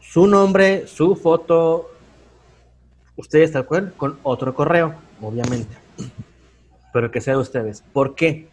su 0.01 0.27
nombre, 0.27 0.87
su 0.87 1.15
foto, 1.15 1.91
ustedes 3.15 3.51
tal 3.51 3.65
cual, 3.65 3.93
con 3.95 4.19
otro 4.23 4.53
correo, 4.53 4.95
obviamente. 5.21 5.75
Pero 6.91 7.11
que 7.11 7.21
sea 7.21 7.35
de 7.35 7.41
ustedes. 7.41 7.83
¿Por 7.93 8.15
qué? 8.15 8.47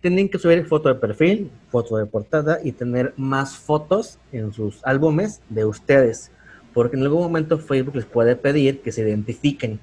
Tienen 0.00 0.28
que 0.28 0.38
subir 0.38 0.64
foto 0.66 0.88
de 0.88 0.94
perfil, 0.94 1.50
foto 1.70 1.96
de 1.96 2.06
portada 2.06 2.60
y 2.62 2.72
tener 2.72 3.12
más 3.16 3.56
fotos 3.56 4.18
en 4.32 4.52
sus 4.52 4.80
álbumes 4.84 5.42
de 5.48 5.64
ustedes. 5.64 6.30
Porque 6.72 6.96
en 6.96 7.02
algún 7.02 7.22
momento 7.22 7.58
Facebook 7.58 7.96
les 7.96 8.06
puede 8.06 8.36
pedir 8.36 8.80
que 8.80 8.92
se 8.92 9.02
identifiquen 9.02 9.80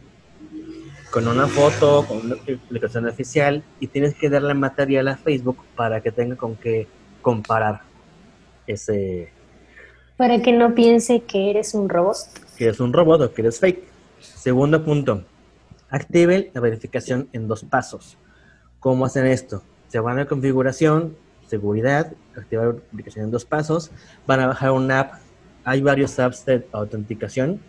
con 1.11 1.27
una 1.27 1.47
foto, 1.47 2.05
con 2.07 2.25
una 2.25 2.35
aplicación 2.35 3.07
oficial 3.07 3.63
y 3.79 3.87
tienes 3.87 4.15
que 4.15 4.29
darle 4.29 4.53
material 4.53 5.07
a 5.09 5.17
Facebook 5.17 5.57
para 5.75 6.01
que 6.01 6.11
tenga 6.11 6.35
con 6.35 6.55
qué 6.55 6.87
comparar 7.21 7.81
ese, 8.67 9.29
Para 10.17 10.41
que 10.41 10.51
no 10.51 10.73
piense 10.75 11.21
que 11.21 11.49
eres 11.49 11.73
un 11.73 11.89
robot. 11.89 12.17
que 12.57 12.69
es 12.69 12.79
un 12.79 12.93
robot 12.93 13.21
o 13.21 13.33
que 13.33 13.41
eres 13.41 13.59
fake. 13.59 13.83
Segundo 14.19 14.83
punto, 14.83 15.23
activen 15.89 16.49
la 16.53 16.61
verificación 16.61 17.29
en 17.33 17.47
dos 17.47 17.63
pasos. 17.63 18.17
¿Cómo 18.79 19.05
hacen 19.05 19.25
esto? 19.27 19.61
Se 19.87 19.99
van 19.99 20.19
a 20.19 20.25
configuración, 20.25 21.15
seguridad, 21.47 22.13
activar 22.35 22.75
verificación 22.91 23.25
en 23.25 23.31
dos 23.31 23.45
pasos, 23.45 23.91
van 24.25 24.39
a 24.39 24.47
bajar 24.47 24.71
una 24.71 24.99
app. 25.01 25.13
Hay 25.63 25.81
varios 25.81 26.19
apps 26.19 26.45
de 26.45 26.65
autenticación 26.71 27.59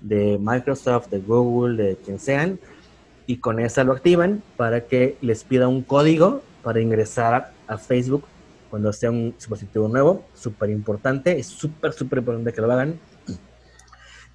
de 0.00 0.38
Microsoft, 0.40 1.08
de 1.08 1.18
Google, 1.18 1.82
de 1.82 1.96
quien 1.96 2.18
sean, 2.18 2.58
y 3.26 3.38
con 3.38 3.60
esa 3.60 3.84
lo 3.84 3.92
activan 3.92 4.42
para 4.56 4.86
que 4.86 5.16
les 5.20 5.44
pida 5.44 5.68
un 5.68 5.82
código 5.82 6.42
para 6.62 6.80
ingresar 6.80 7.52
a 7.66 7.78
Facebook 7.78 8.24
cuando 8.70 8.92
sea 8.92 9.10
un 9.10 9.32
dispositivo 9.32 9.88
nuevo. 9.88 10.24
Súper 10.34 10.70
importante, 10.70 11.38
es 11.38 11.46
súper, 11.46 11.92
súper 11.92 12.20
importante 12.20 12.52
que 12.52 12.60
lo 12.60 12.72
hagan. 12.72 12.98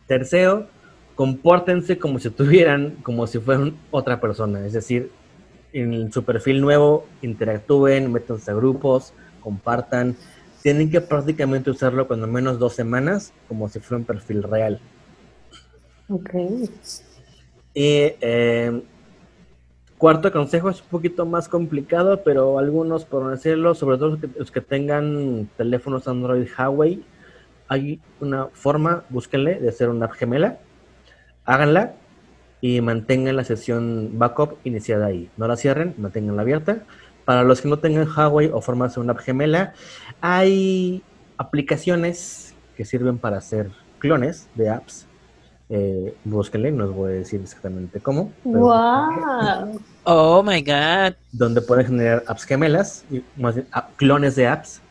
Tercero, 0.07 0.67
compórtense 1.15 1.97
como 1.97 2.19
si 2.19 2.29
tuvieran, 2.29 2.97
como 3.03 3.27
si 3.27 3.39
fueran 3.39 3.77
otra 3.91 4.19
persona. 4.19 4.65
Es 4.65 4.73
decir, 4.73 5.11
en 5.73 6.11
su 6.11 6.23
perfil 6.23 6.61
nuevo, 6.61 7.05
interactúen, 7.21 8.11
métanse 8.11 8.51
a 8.51 8.53
grupos, 8.53 9.13
compartan. 9.41 10.15
Tienen 10.61 10.89
que 10.89 11.01
prácticamente 11.01 11.71
usarlo 11.71 12.07
cuando 12.07 12.27
menos 12.27 12.59
dos 12.59 12.73
semanas, 12.73 13.33
como 13.47 13.67
si 13.69 13.79
fuera 13.79 13.99
un 13.99 14.05
perfil 14.05 14.43
real. 14.43 14.79
Ok. 16.09 16.29
Y 17.73 18.13
eh, 18.21 18.83
cuarto 20.03 20.33
consejo 20.33 20.69
es 20.69 20.81
un 20.81 20.87
poquito 20.89 21.25
más 21.25 21.47
complicado, 21.47 22.23
pero 22.25 22.59
algunos, 22.59 23.05
por 23.05 23.31
decirlo, 23.31 23.73
sobre 23.73 23.95
todo 23.95 24.09
los 24.09 24.19
que, 24.19 24.27
los 24.37 24.51
que 24.51 24.59
tengan 24.59 25.49
teléfonos 25.55 26.09
Android 26.09 26.45
Huawei, 26.45 27.05
hay 27.69 28.01
una 28.19 28.47
forma, 28.47 29.05
búsquenle, 29.07 29.61
de 29.61 29.69
hacer 29.69 29.87
una 29.87 30.07
app 30.07 30.11
gemela, 30.11 30.57
háganla 31.45 31.93
y 32.59 32.81
mantengan 32.81 33.37
la 33.37 33.45
sesión 33.45 34.19
backup 34.19 34.57
iniciada 34.65 35.05
ahí. 35.05 35.29
No 35.37 35.47
la 35.47 35.55
cierren, 35.55 35.95
manténganla 35.97 36.41
abierta. 36.41 36.83
Para 37.23 37.45
los 37.45 37.61
que 37.61 37.69
no 37.69 37.79
tengan 37.79 38.05
Huawei 38.05 38.49
o 38.51 38.59
forma 38.59 38.83
de 38.83 38.91
hacer 38.91 39.03
una 39.03 39.13
app 39.13 39.19
gemela, 39.19 39.71
hay 40.19 41.01
aplicaciones 41.37 42.53
que 42.75 42.83
sirven 42.83 43.19
para 43.19 43.37
hacer 43.37 43.71
clones 43.99 44.49
de 44.55 44.69
apps. 44.69 45.07
Eh, 45.69 46.13
búsquenle, 46.25 46.71
no 46.71 46.85
os 46.85 46.93
voy 46.93 47.11
a 47.11 47.15
decir 47.15 47.41
exactamente 47.41 47.99
cómo. 47.99 48.31
pero 48.43 48.59
¡Wow! 48.59 49.81
Oh 50.03 50.43
my 50.43 50.61
god. 50.61 51.13
donde 51.31 51.61
pueden 51.61 51.85
generar 51.87 52.23
apps 52.27 52.43
gemelas, 52.43 53.05
y 53.09 53.23
más 53.37 53.55
bien, 53.55 53.67
app- 53.71 53.95
clones 53.95 54.35
de 54.35 54.47
apps, 54.47 54.81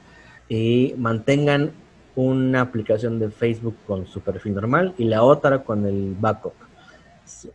y 0.49 0.95
mantengan 0.99 1.73
una 2.17 2.61
aplicación 2.63 3.19
de 3.19 3.31
Facebook 3.31 3.77
con 3.87 4.07
su 4.07 4.21
perfil 4.21 4.55
normal 4.55 4.95
y 4.99 5.05
la 5.05 5.23
otra 5.23 5.63
con 5.63 5.87
el 5.87 6.15
backup. 6.19 6.55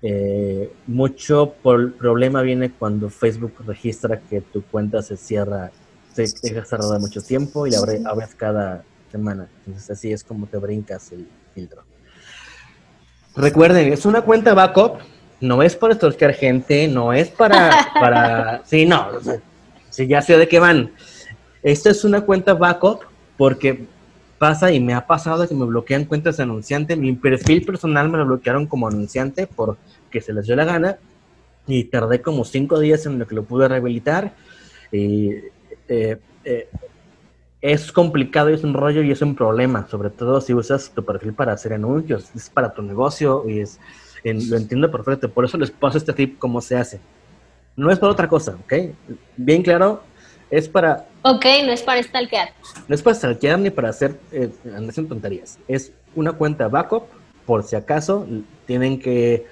Eh, 0.01 0.71
mucho 0.87 1.53
por- 1.61 1.93
problema 1.93 2.41
viene 2.41 2.71
cuando 2.71 3.09
Facebook 3.09 3.53
registra 3.65 4.19
que 4.19 4.41
tu 4.41 4.63
cuenta 4.63 5.01
se 5.01 5.17
cierra, 5.17 5.71
se 6.13 6.23
deja 6.41 6.65
cerrada 6.65 6.97
mucho 6.99 7.21
tiempo 7.21 7.67
y 7.67 7.71
la 7.71 7.79
abre- 7.79 8.01
abres 8.05 8.33
cada 8.35 8.83
semana. 9.11 9.47
Entonces 9.65 9.89
así 9.91 10.11
es 10.11 10.23
como 10.23 10.47
te 10.47 10.57
brincas 10.57 11.11
el 11.11 11.27
filtro. 11.53 11.83
Recuerden, 13.37 13.93
es 13.93 14.03
una 14.07 14.23
cuenta 14.23 14.55
backup, 14.55 14.97
no 15.41 15.61
es 15.61 15.75
para 15.75 15.93
stalkear 15.93 16.33
gente, 16.33 16.87
no 16.87 17.13
es 17.13 17.29
para, 17.29 17.87
para, 17.93 18.65
sí, 18.65 18.87
no, 18.87 19.09
sí, 19.91 20.07
ya 20.07 20.23
sé 20.23 20.37
de 20.37 20.47
qué 20.47 20.57
van. 20.57 20.91
Esto 21.61 21.91
es 21.91 22.03
una 22.03 22.21
cuenta 22.21 22.55
backup 22.55 23.01
porque 23.37 23.85
pasa 24.39 24.71
y 24.71 24.79
me 24.79 24.95
ha 24.95 25.05
pasado 25.05 25.47
que 25.47 25.53
me 25.53 25.65
bloquean 25.65 26.05
cuentas 26.05 26.37
de 26.37 26.43
anunciante, 26.43 26.95
mi 26.95 27.13
perfil 27.13 27.63
personal 27.63 28.09
me 28.09 28.17
lo 28.17 28.25
bloquearon 28.25 28.65
como 28.65 28.87
anunciante 28.87 29.45
porque 29.45 30.19
se 30.19 30.33
les 30.33 30.47
dio 30.47 30.55
la 30.55 30.65
gana 30.65 30.97
y 31.67 31.83
tardé 31.83 32.23
como 32.23 32.43
cinco 32.43 32.79
días 32.79 33.05
en 33.05 33.19
lo 33.19 33.27
que 33.27 33.35
lo 33.35 33.43
pude 33.43 33.67
rehabilitar 33.67 34.33
y 34.91 35.29
eh, 35.87 36.17
eh, 36.43 36.69
es 37.61 37.91
complicado 37.91 38.49
y 38.49 38.53
es 38.53 38.63
un 38.63 38.73
rollo 38.73 39.01
y 39.01 39.11
es 39.11 39.21
un 39.21 39.35
problema, 39.35 39.87
sobre 39.89 40.09
todo 40.09 40.41
si 40.41 40.53
usas 40.53 40.91
tu 40.91 41.03
perfil 41.03 41.33
para 41.33 41.53
hacer 41.53 41.73
anuncios, 41.73 42.29
es 42.35 42.49
para 42.49 42.73
tu 42.73 42.81
negocio 42.81 43.43
y 43.47 43.59
es, 43.61 43.79
en- 44.23 44.49
lo 44.49 44.57
entiendo 44.57 44.91
perfecto, 44.91 45.29
por 45.29 45.45
eso 45.45 45.57
les 45.57 45.71
paso 45.71 45.97
este 45.97 46.13
tip 46.13 46.37
cómo 46.37 46.61
se 46.61 46.77
hace. 46.77 46.99
No 47.75 47.91
es 47.91 47.99
para 47.99 48.11
otra 48.11 48.27
cosa, 48.27 48.57
¿ok? 48.63 48.73
Bien 49.35 49.61
claro, 49.63 50.01
es 50.49 50.67
para... 50.69 51.05
Ok, 51.23 51.45
no 51.65 51.71
es 51.71 51.81
para 51.81 52.01
stalkear. 52.01 52.49
No 52.87 52.95
es 52.95 53.01
para 53.01 53.15
stalkear 53.15 53.59
ni 53.59 53.69
para 53.69 53.89
hacer 53.89 54.19
eh, 54.31 54.49
hacer 54.87 55.07
tonterías. 55.07 55.59
Es 55.67 55.91
una 56.15 56.31
cuenta 56.33 56.67
backup 56.67 57.03
por 57.45 57.63
si 57.63 57.75
acaso 57.75 58.25
tienen 58.65 58.99
que 58.99 59.45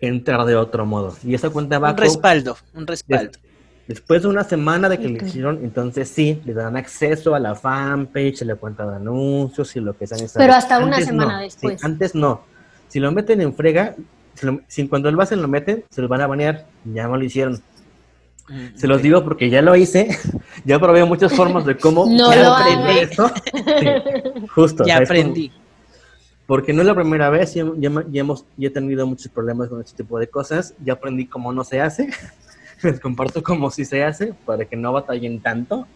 entrar 0.00 0.44
de 0.46 0.56
otro 0.56 0.86
modo. 0.86 1.14
Y 1.24 1.34
esa 1.34 1.50
cuenta 1.50 1.78
backup... 1.78 1.98
Un 1.98 2.04
respaldo, 2.04 2.56
un 2.74 2.86
respaldo. 2.86 3.32
Después 3.90 4.22
de 4.22 4.28
una 4.28 4.44
semana 4.44 4.88
de 4.88 5.00
que 5.00 5.08
le 5.08 5.26
hicieron, 5.26 5.58
entonces 5.64 6.08
sí, 6.08 6.40
le 6.44 6.54
dan 6.54 6.76
acceso 6.76 7.34
a 7.34 7.40
la 7.40 7.56
fanpage, 7.56 8.42
a 8.42 8.44
la 8.44 8.54
cuenta 8.54 8.86
de 8.88 8.94
anuncios 8.94 9.74
y 9.74 9.80
lo 9.80 9.94
que 9.98 10.06
sea 10.06 10.16
Pero 10.32 10.52
hasta 10.54 10.78
una 10.78 11.00
semana 11.00 11.40
después. 11.40 11.82
antes 11.82 12.14
no. 12.14 12.42
Si 12.86 13.00
lo 13.00 13.10
meten 13.10 13.40
en 13.40 13.52
frega, 13.52 13.96
si, 14.68 14.86
cuando 14.86 15.08
el 15.08 15.16
base 15.16 15.34
lo 15.34 15.48
meten, 15.48 15.82
se 15.90 16.02
los 16.02 16.08
van 16.08 16.20
a 16.20 16.28
banear. 16.28 16.66
Ya 16.84 17.08
no 17.08 17.16
lo 17.16 17.24
hicieron. 17.24 17.60
Mm, 18.48 18.76
se 18.76 18.86
los 18.86 19.02
digo 19.02 19.24
porque 19.24 19.50
ya 19.50 19.60
lo 19.60 19.74
hice. 19.74 20.16
ya 20.64 20.78
probé 20.78 21.04
muchas 21.04 21.32
formas 21.32 21.66
de 21.66 21.76
cómo 21.76 22.06
no 22.08 22.32
lo 22.32 22.54
aprendí 22.54 22.98
esto. 23.00 23.28
justo. 24.54 24.84
Ya 24.86 24.98
aprendí. 24.98 25.50
porque 26.46 26.72
no 26.72 26.82
es 26.82 26.86
la 26.86 26.94
primera 26.94 27.28
vez, 27.28 27.54
ya, 27.54 27.64
hemos, 28.12 28.44
ya 28.56 28.68
he 28.68 28.70
tenido 28.70 29.04
muchos 29.04 29.32
problemas 29.32 29.68
con 29.68 29.80
este 29.80 30.04
tipo 30.04 30.16
de 30.20 30.28
cosas. 30.28 30.74
Ya 30.84 30.92
aprendí 30.92 31.26
cómo 31.26 31.52
no 31.52 31.64
se 31.64 31.80
hace. 31.80 32.08
les 32.82 33.00
comparto 33.00 33.42
como 33.42 33.70
si 33.70 33.84
se 33.84 34.04
hace 34.04 34.34
para 34.44 34.64
que 34.64 34.76
no 34.76 34.92
batallen 34.92 35.40
tanto. 35.40 35.86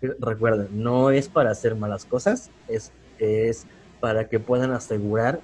Recuerden, 0.00 0.68
no 0.72 1.10
es 1.10 1.28
para 1.28 1.50
hacer 1.50 1.74
malas 1.74 2.04
cosas, 2.04 2.50
es, 2.68 2.92
es 3.18 3.66
para 3.98 4.28
que 4.28 4.38
puedan 4.38 4.72
asegurar 4.72 5.40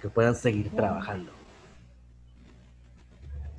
que 0.00 0.08
puedan 0.08 0.36
seguir 0.36 0.70
trabajando. 0.70 1.32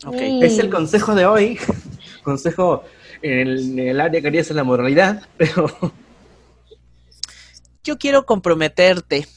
Okay. 0.06 0.42
Es 0.44 0.58
el 0.60 0.70
consejo 0.70 1.16
de 1.16 1.26
hoy, 1.26 1.60
consejo 2.24 2.84
en 3.22 3.80
el, 3.80 4.00
área 4.00 4.22
que 4.22 4.28
harías 4.28 4.50
la 4.52 4.64
moralidad, 4.64 5.24
pero... 5.38 5.68
Yo 7.84 7.98
quiero 7.98 8.26
comprometerte. 8.26 9.28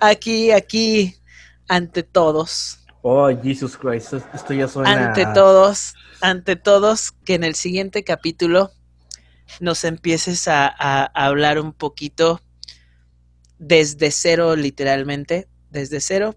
aquí, 0.00 0.50
aquí, 0.50 1.14
ante 1.68 2.02
todos 2.02 2.83
Oh, 3.06 3.28
Jesus 3.28 3.76
Christ, 3.76 4.14
esto 4.32 4.54
ya 4.54 4.66
suena... 4.66 5.08
Ante 5.08 5.26
todos, 5.34 5.92
ante 6.22 6.56
todos, 6.56 7.12
que 7.26 7.34
en 7.34 7.44
el 7.44 7.54
siguiente 7.54 8.02
capítulo 8.02 8.70
nos 9.60 9.84
empieces 9.84 10.48
a, 10.48 11.04
hablar 11.14 11.60
un 11.60 11.74
poquito 11.74 12.40
desde 13.58 14.10
cero, 14.10 14.56
literalmente, 14.56 15.48
desde 15.68 16.00
cero. 16.00 16.34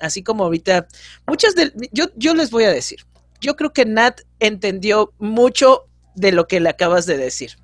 Así 0.00 0.22
como 0.22 0.44
ahorita, 0.44 0.88
muchas 1.26 1.54
de... 1.54 1.70
Yo, 1.92 2.06
yo 2.16 2.32
les 2.32 2.50
voy 2.50 2.64
a 2.64 2.72
decir, 2.72 3.04
yo 3.42 3.54
creo 3.54 3.74
que 3.74 3.84
Nat 3.84 4.22
entendió 4.40 5.12
mucho 5.18 5.90
de 6.14 6.32
lo 6.32 6.48
que 6.48 6.60
le 6.60 6.70
acabas 6.70 7.04
de 7.04 7.18
decir 7.18 7.58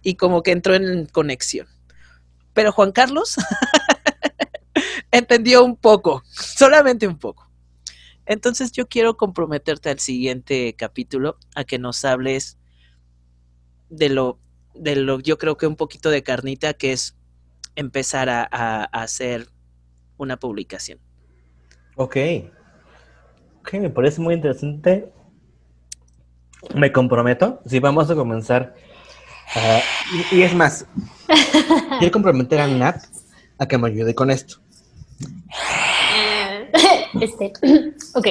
y 0.00 0.14
como 0.14 0.42
que 0.42 0.52
entró 0.52 0.74
en 0.76 1.04
conexión. 1.04 1.66
Pero 2.54 2.72
Juan 2.72 2.92
Carlos 2.92 3.36
entendió 5.10 5.62
un 5.62 5.76
poco, 5.76 6.22
solamente 6.32 7.06
un 7.06 7.18
poco. 7.18 7.45
Entonces 8.26 8.72
yo 8.72 8.88
quiero 8.88 9.16
comprometerte 9.16 9.88
al 9.88 10.00
siguiente 10.00 10.74
capítulo 10.76 11.38
a 11.54 11.64
que 11.64 11.78
nos 11.78 12.04
hables 12.04 12.58
de 13.88 14.08
lo, 14.08 14.40
de 14.74 14.96
lo, 14.96 15.20
yo 15.20 15.38
creo 15.38 15.56
que 15.56 15.66
un 15.66 15.76
poquito 15.76 16.10
de 16.10 16.22
carnita, 16.22 16.74
que 16.74 16.92
es 16.92 17.16
empezar 17.76 18.28
a, 18.28 18.84
hacer 18.84 19.48
una 20.16 20.38
publicación. 20.38 20.98
Ok. 21.94 22.16
Ok, 23.60 23.74
me 23.74 23.90
parece 23.90 24.20
muy 24.20 24.34
interesante. 24.34 25.12
Me 26.74 26.90
comprometo. 26.90 27.60
Sí, 27.66 27.78
vamos 27.78 28.10
a 28.10 28.14
comenzar. 28.14 28.74
Ah, 29.54 29.80
y, 30.32 30.42
es 30.42 30.54
más, 30.54 30.86
quiero 31.98 32.12
comprometer 32.12 32.60
a 32.60 32.66
Nat 32.66 33.04
a 33.58 33.66
que 33.66 33.78
me 33.78 33.88
ayude 33.88 34.14
con 34.14 34.30
esto. 34.30 34.56
Este, 37.20 37.52
ok. 38.14 38.26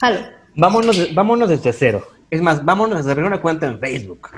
Halo. 0.00 0.20
Vámonos, 0.54 1.14
vámonos 1.14 1.48
desde 1.48 1.72
cero. 1.72 2.06
Es 2.30 2.42
más, 2.42 2.64
vámonos 2.64 3.06
a 3.06 3.10
abrir 3.10 3.26
una 3.26 3.40
cuenta 3.40 3.66
en 3.66 3.78
Facebook. 3.78 4.28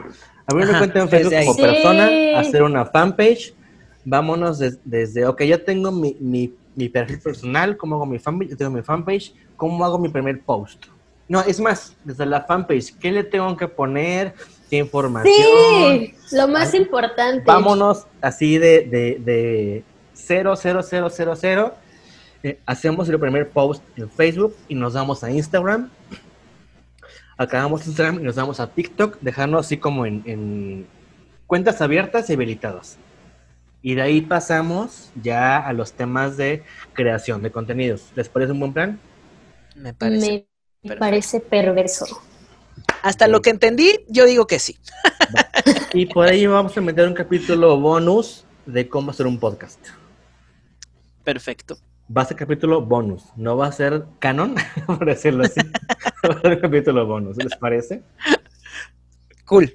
Abrir 0.46 0.68
una 0.68 0.78
cuenta 0.78 1.00
en 1.00 1.08
Facebook 1.08 1.34
como 1.46 1.56
persona, 1.56 2.38
hacer 2.38 2.62
una 2.62 2.84
fanpage. 2.84 3.54
Vámonos 4.04 4.58
desde, 4.84 5.26
ok, 5.26 5.42
ya 5.42 5.62
tengo 5.62 5.90
mi, 5.90 6.16
mi, 6.20 6.88
perfil 6.88 7.18
personal, 7.20 7.76
¿cómo 7.76 7.96
hago 7.96 8.06
mi 8.06 8.18
fanpage? 8.18 8.56
tengo 8.56 8.70
mi 8.70 8.82
fanpage, 8.82 9.34
¿cómo 9.56 9.84
hago 9.84 9.98
mi 9.98 10.08
primer 10.08 10.40
post? 10.40 10.86
No, 11.28 11.40
es 11.42 11.60
más, 11.60 11.94
desde 12.04 12.24
la 12.24 12.42
fanpage, 12.42 12.96
¿qué 12.98 13.12
le 13.12 13.24
tengo 13.24 13.54
que 13.56 13.68
poner? 13.68 14.34
¿Qué 14.70 14.78
información? 14.78 15.34
Sí, 15.34 16.14
lo 16.32 16.48
más 16.48 16.72
importante. 16.72 17.42
Vámonos 17.44 18.06
así 18.22 18.56
de, 18.56 18.82
de, 18.82 19.20
de 19.22 19.84
cero, 20.14 20.54
cero, 20.56 20.82
cero, 20.82 21.08
cero, 21.10 21.34
cero 21.36 21.74
eh, 22.42 22.60
hacemos 22.66 23.08
el 23.08 23.18
primer 23.18 23.50
post 23.50 23.82
en 23.96 24.08
Facebook 24.08 24.54
y 24.68 24.74
nos 24.74 24.94
vamos 24.94 25.24
a 25.24 25.30
Instagram. 25.30 25.90
Acabamos 27.36 27.86
Instagram 27.86 28.20
y 28.20 28.22
nos 28.22 28.36
vamos 28.36 28.60
a 28.60 28.68
TikTok, 28.68 29.18
dejarnos 29.20 29.66
así 29.66 29.76
como 29.76 30.06
en, 30.06 30.86
cuentas 31.46 31.80
abiertas 31.80 32.30
y 32.30 32.34
habilitadas. 32.34 32.96
Y 33.80 33.94
de 33.94 34.02
ahí 34.02 34.20
pasamos 34.20 35.10
ya 35.20 35.56
a 35.56 35.72
los 35.72 35.92
temas 35.92 36.36
de 36.36 36.64
creación 36.92 37.42
de 37.42 37.50
contenidos. 37.50 38.10
¿Les 38.16 38.28
parece 38.28 38.52
un 38.52 38.60
buen 38.60 38.72
plan? 38.72 39.00
Me 39.76 39.94
parece. 39.94 40.46
Me 40.82 40.96
parece 40.96 41.40
perverso. 41.40 42.06
Hasta 43.02 43.26
lo 43.26 43.42
que 43.42 43.50
entendí, 43.50 44.00
yo 44.08 44.26
digo 44.26 44.46
que 44.46 44.58
sí. 44.58 44.78
Y 45.92 46.06
por 46.06 46.28
ahí 46.28 46.46
vamos 46.46 46.76
a 46.76 46.80
meter 46.80 47.06
un 47.06 47.14
capítulo 47.14 47.78
bonus 47.78 48.44
de 48.66 48.88
cómo 48.88 49.10
hacer 49.10 49.26
un 49.26 49.38
podcast. 49.38 49.78
Perfecto 51.24 51.78
va 52.14 52.22
a 52.22 52.24
ser 52.24 52.36
capítulo 52.36 52.80
bonus, 52.82 53.24
no 53.36 53.56
va 53.56 53.66
a 53.66 53.72
ser 53.72 54.04
canon, 54.18 54.54
por 54.86 55.04
decirlo 55.04 55.44
así. 55.44 55.60
va 56.28 56.34
a 56.34 56.40
ser 56.40 56.60
capítulo 56.60 57.06
bonus, 57.06 57.36
¿les 57.36 57.54
parece? 57.56 58.02
Cool. 59.44 59.72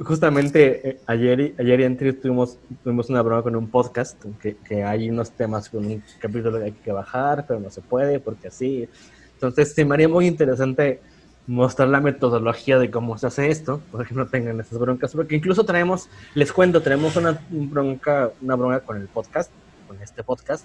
Justamente 0.00 0.88
eh, 0.88 1.00
ayer, 1.06 1.54
ayer 1.58 1.80
y 1.80 1.84
antes 1.84 2.20
tuvimos, 2.20 2.58
tuvimos 2.82 3.10
una 3.10 3.20
broma 3.20 3.42
con 3.42 3.54
un 3.56 3.68
podcast, 3.68 4.22
que, 4.40 4.56
que, 4.56 4.82
hay 4.82 5.10
unos 5.10 5.32
temas 5.32 5.68
con 5.68 5.84
un 5.84 6.02
capítulo 6.18 6.58
que 6.58 6.64
hay 6.64 6.72
que 6.72 6.92
bajar, 6.92 7.44
pero 7.46 7.60
no 7.60 7.70
se 7.70 7.82
puede 7.82 8.20
porque 8.20 8.48
así. 8.48 8.88
Entonces, 9.34 9.74
se 9.74 9.84
me 9.84 9.94
haría 9.94 10.08
muy 10.08 10.26
interesante 10.26 11.00
mostrar 11.46 11.88
la 11.88 12.00
metodología 12.00 12.78
de 12.78 12.90
cómo 12.90 13.18
se 13.18 13.26
hace 13.26 13.50
esto, 13.50 13.80
para 13.90 14.04
que 14.04 14.14
no 14.14 14.26
tengan 14.26 14.60
esas 14.60 14.78
broncas, 14.78 15.12
porque 15.12 15.36
incluso 15.36 15.64
traemos, 15.64 16.08
les 16.34 16.52
cuento, 16.52 16.80
tenemos 16.80 17.16
una 17.16 17.40
bronca, 17.50 18.30
una 18.40 18.54
bronca 18.54 18.80
con 18.80 18.98
el 18.98 19.08
podcast, 19.08 19.50
con 19.88 20.00
este 20.00 20.22
podcast, 20.22 20.64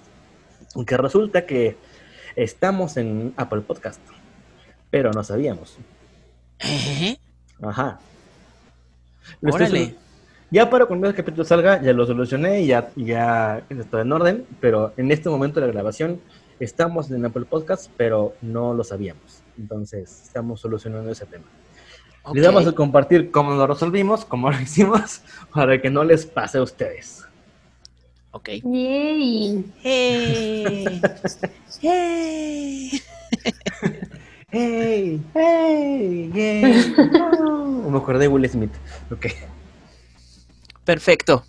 que 0.83 0.97
resulta 0.97 1.45
que 1.45 1.77
estamos 2.35 2.97
en 2.97 3.33
Apple 3.37 3.61
Podcast, 3.61 4.01
pero 4.89 5.11
no 5.11 5.23
sabíamos. 5.23 5.77
¿Eh? 6.59 7.17
Ajá. 7.61 7.99
Ya 10.51 10.69
para 10.69 10.85
cuando 10.85 11.07
el 11.07 11.15
capítulo 11.15 11.43
salga, 11.43 11.81
ya 11.81 11.93
lo 11.93 12.05
solucioné 12.05 12.61
y 12.61 12.67
ya, 12.67 12.89
ya 12.95 13.63
está 13.69 14.01
en 14.01 14.11
orden, 14.11 14.45
pero 14.59 14.93
en 14.97 15.11
este 15.11 15.29
momento 15.29 15.59
de 15.59 15.67
la 15.67 15.73
grabación 15.73 16.21
estamos 16.59 17.09
en 17.11 17.25
Apple 17.25 17.45
Podcast, 17.45 17.91
pero 17.97 18.35
no 18.41 18.73
lo 18.73 18.83
sabíamos. 18.83 19.41
Entonces, 19.57 20.23
estamos 20.25 20.61
solucionando 20.61 21.11
ese 21.11 21.25
tema. 21.25 21.45
Les 22.33 22.45
vamos 22.45 22.67
a 22.67 22.71
compartir 22.71 23.31
cómo 23.31 23.51
lo 23.51 23.67
resolvimos, 23.67 24.25
cómo 24.25 24.49
lo 24.49 24.59
hicimos, 24.59 25.21
para 25.53 25.81
que 25.81 25.89
no 25.89 26.03
les 26.03 26.25
pase 26.25 26.57
a 26.57 26.61
ustedes. 26.61 27.24
Ok. 28.35 28.49
Yay. 28.65 29.63
Hey. 29.81 31.01
hey. 31.81 33.01
hey. 34.51 35.21
Hey. 35.33 36.31
Yay. 36.33 36.95
Me 37.89 37.97
acordé 37.97 38.19
de 38.19 38.27
Will 38.27 38.49
Smith. 38.49 38.73
Ok. 39.09 39.27
Perfecto. 40.83 41.45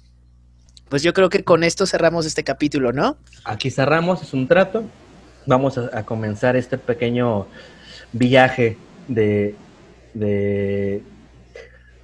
Pues 0.88 1.02
yo 1.02 1.12
creo 1.12 1.28
que 1.28 1.42
con 1.42 1.64
esto 1.64 1.86
cerramos 1.86 2.24
este 2.24 2.44
capítulo, 2.44 2.92
¿no? 2.92 3.16
Aquí 3.42 3.72
cerramos, 3.72 4.22
es 4.22 4.32
un 4.32 4.46
trato. 4.46 4.84
Vamos 5.44 5.78
a, 5.78 6.04
comenzar 6.04 6.54
este 6.54 6.78
pequeño 6.78 7.48
viaje 8.12 8.78
de, 9.08 9.56
de 10.14 11.02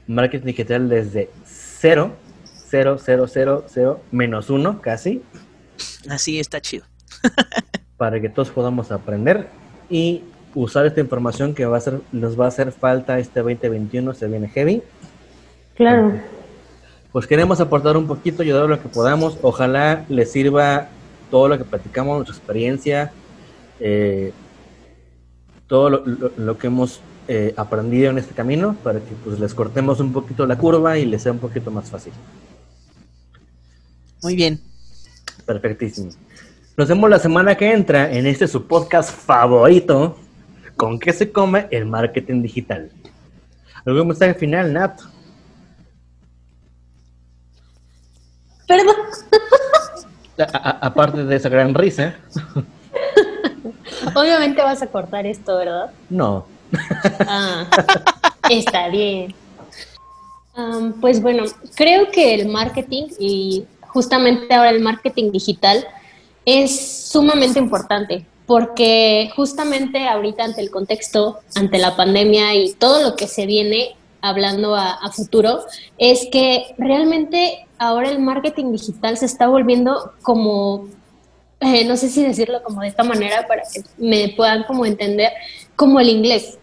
marketing 0.09 0.47
digital 0.47 0.89
desde 0.89 1.31
cero 1.45 2.17
0, 2.73 2.97
0, 2.99 3.27
0, 3.29 3.65
0, 3.69 4.01
menos 4.13 4.49
1 4.49 4.81
casi. 4.81 5.21
Así 6.09 6.41
está 6.41 6.59
chido. 6.59 6.87
para 7.99 8.19
que 8.19 8.31
todos 8.31 8.49
podamos 8.49 8.91
aprender 8.91 9.49
y 9.91 10.23
usar 10.55 10.87
esta 10.87 11.01
información 11.01 11.55
que 11.55 11.67
va 11.67 11.77
a 11.77 11.81
ser, 11.81 12.01
nos 12.13 12.41
va 12.41 12.47
a 12.47 12.49
hacer 12.49 12.73
falta 12.73 13.19
este 13.19 13.41
2021, 13.41 14.15
se 14.15 14.27
viene 14.27 14.49
heavy. 14.49 14.83
Claro. 15.75 16.15
Pues 17.13 17.27
queremos 17.27 17.61
aportar 17.61 17.99
un 17.99 18.07
poquito, 18.07 18.43
ayudar 18.43 18.71
lo 18.71 18.81
que 18.81 18.89
podamos. 18.89 19.37
Ojalá 19.43 20.07
les 20.09 20.33
sirva 20.33 20.89
todo 21.31 21.49
lo 21.49 21.59
que 21.59 21.65
platicamos, 21.65 22.17
nuestra 22.17 22.37
experiencia. 22.37 23.13
Eh, 23.81 24.33
todo 25.67 25.91
lo, 25.91 26.57
que 26.57 26.69
hemos 26.69 27.03
eh, 27.29 27.53
aprendido 27.59 28.11
en 28.11 28.17
este 28.17 28.33
camino 28.35 28.77
para 28.83 28.99
que 28.99 29.15
pues 29.23 29.39
les 29.39 29.53
cortemos 29.53 30.01
un 30.01 30.15
poquito 30.15 30.47
la 30.47 30.57
curva 30.57 30.97
y 30.97 31.05
les 31.05 31.23
sea 31.23 31.33
un 31.33 31.39
poquito 31.39 31.71
más 31.71 31.91
fácil. 31.91 32.15
Muy 34.23 34.37
bien. 34.37 34.61
Perfectísimo. 35.45 36.11
Nos 36.77 36.89
vemos 36.89 37.11
la 37.11 37.19
semana 37.19 37.55
que 37.57 37.71
entra 37.71 38.11
en 38.13 38.27
este 38.27 38.49
su 38.49 38.67
podcast 38.67 39.11
favorito, 39.11 40.17
¿Con 40.77 40.99
qué 40.99 41.13
se 41.13 41.31
come 41.31 41.69
el 41.71 41.87
marketing 41.87 42.43
digital? 42.43 42.91
¿Algún 43.85 44.09
mensaje 44.09 44.35
final, 44.35 44.73
Nat? 44.73 45.01
Perdón. 48.67 48.97
aparte 50.81 51.25
de 51.25 51.37
esa 51.37 51.49
gran 51.49 51.75
risa. 51.75 52.17
Obviamente 54.15 54.63
vas 54.63 54.83
a 54.83 54.87
cortar 54.87 55.27
esto, 55.27 55.59
¿verdad? 55.59 55.91
No. 56.11 56.47
Ah, 57.21 57.69
está 58.51 58.89
bien. 58.89 59.35
pues 61.01 61.21
bueno, 61.21 61.45
creo 61.77 62.11
que 62.11 62.35
el 62.35 62.49
marketing 62.49 63.09
y 63.19 63.67
justamente 63.93 64.53
ahora 64.55 64.71
el 64.71 64.81
marketing 64.81 65.31
digital 65.31 65.87
es 66.45 67.09
sumamente 67.09 67.59
importante 67.59 68.27
porque 68.47 69.31
justamente 69.35 70.07
ahorita 70.07 70.45
ante 70.45 70.61
el 70.61 70.71
contexto, 70.71 71.41
ante 71.55 71.79
la 71.79 71.97
pandemia 71.97 72.55
y 72.55 72.73
todo 72.75 73.03
lo 73.03 73.17
que 73.17 73.27
se 73.27 73.47
viene 73.47 73.97
hablando 74.21 74.77
a, 74.77 75.11
futuro, 75.11 75.61
es 75.99 76.29
que 76.31 76.75
realmente 76.79 77.67
ahora 77.79 78.09
el 78.09 78.21
marketing 78.21 78.73
digital 78.73 79.17
se 79.17 79.27
está 79.27 79.49
volviendo 79.49 80.13
como, 80.23 80.87
eh, 81.61 81.85
no 81.85 81.97
sé 81.97 82.09
si 82.09 82.23
decirlo 82.23 82.63
como 82.63 82.83
de 82.83 82.89
esta 82.89 83.03
manera 83.03 83.47
para 83.49 83.63
que 83.63 83.83
me 83.99 84.29
puedan 84.37 84.65
como 84.65 84.87
entender, 84.87 85.33
como 85.75 85.99
el 85.99 86.09
inglés, 86.09 86.59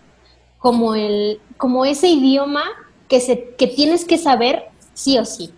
como, 0.60 0.96
el, 0.96 1.42
como 1.58 1.86
ese 1.86 2.08
idioma 2.08 2.64
que, 3.08 3.20
se, 3.20 3.56
que 3.58 3.68
tienes 3.68 4.06
que 4.06 4.18
saber 4.18 4.66
sí 4.94 5.18
o 5.18 5.26
sí, 5.26 5.52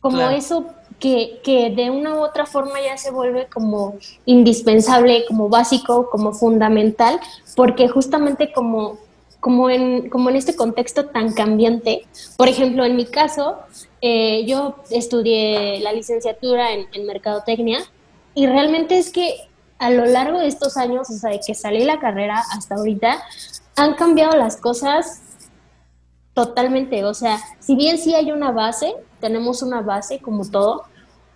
como 0.00 0.22
eso 0.30 0.66
que, 1.00 1.40
que, 1.42 1.70
de 1.70 1.90
una 1.90 2.14
u 2.14 2.18
otra 2.18 2.46
forma 2.46 2.80
ya 2.80 2.96
se 2.96 3.10
vuelve 3.10 3.46
como 3.46 3.96
indispensable, 4.26 5.24
como 5.26 5.48
básico, 5.48 6.08
como 6.10 6.32
fundamental, 6.32 7.18
porque 7.56 7.88
justamente 7.88 8.52
como, 8.52 8.98
como, 9.40 9.70
en, 9.70 10.08
como 10.10 10.30
en 10.30 10.36
este 10.36 10.54
contexto 10.54 11.06
tan 11.06 11.32
cambiante, 11.32 12.06
por 12.36 12.48
ejemplo, 12.48 12.84
en 12.84 12.96
mi 12.96 13.06
caso, 13.06 13.58
eh, 14.02 14.44
yo 14.46 14.76
estudié 14.90 15.80
la 15.80 15.92
licenciatura 15.92 16.72
en, 16.72 16.86
en 16.92 17.06
Mercadotecnia 17.06 17.80
y 18.34 18.46
realmente 18.46 18.98
es 18.98 19.10
que 19.10 19.34
a 19.78 19.90
lo 19.90 20.04
largo 20.04 20.38
de 20.38 20.46
estos 20.46 20.76
años, 20.76 21.08
o 21.08 21.14
sea, 21.14 21.30
de 21.30 21.40
que 21.44 21.54
salí 21.54 21.84
la 21.84 21.98
carrera 21.98 22.44
hasta 22.52 22.74
ahorita, 22.74 23.22
han 23.76 23.94
cambiado 23.94 24.36
las 24.36 24.58
cosas 24.58 25.22
totalmente. 26.34 27.04
O 27.04 27.14
sea, 27.14 27.38
si 27.58 27.74
bien 27.74 27.98
sí 27.98 28.14
hay 28.14 28.30
una 28.30 28.52
base, 28.52 28.94
tenemos 29.20 29.62
una 29.62 29.80
base 29.80 30.20
como 30.20 30.48
todo, 30.48 30.84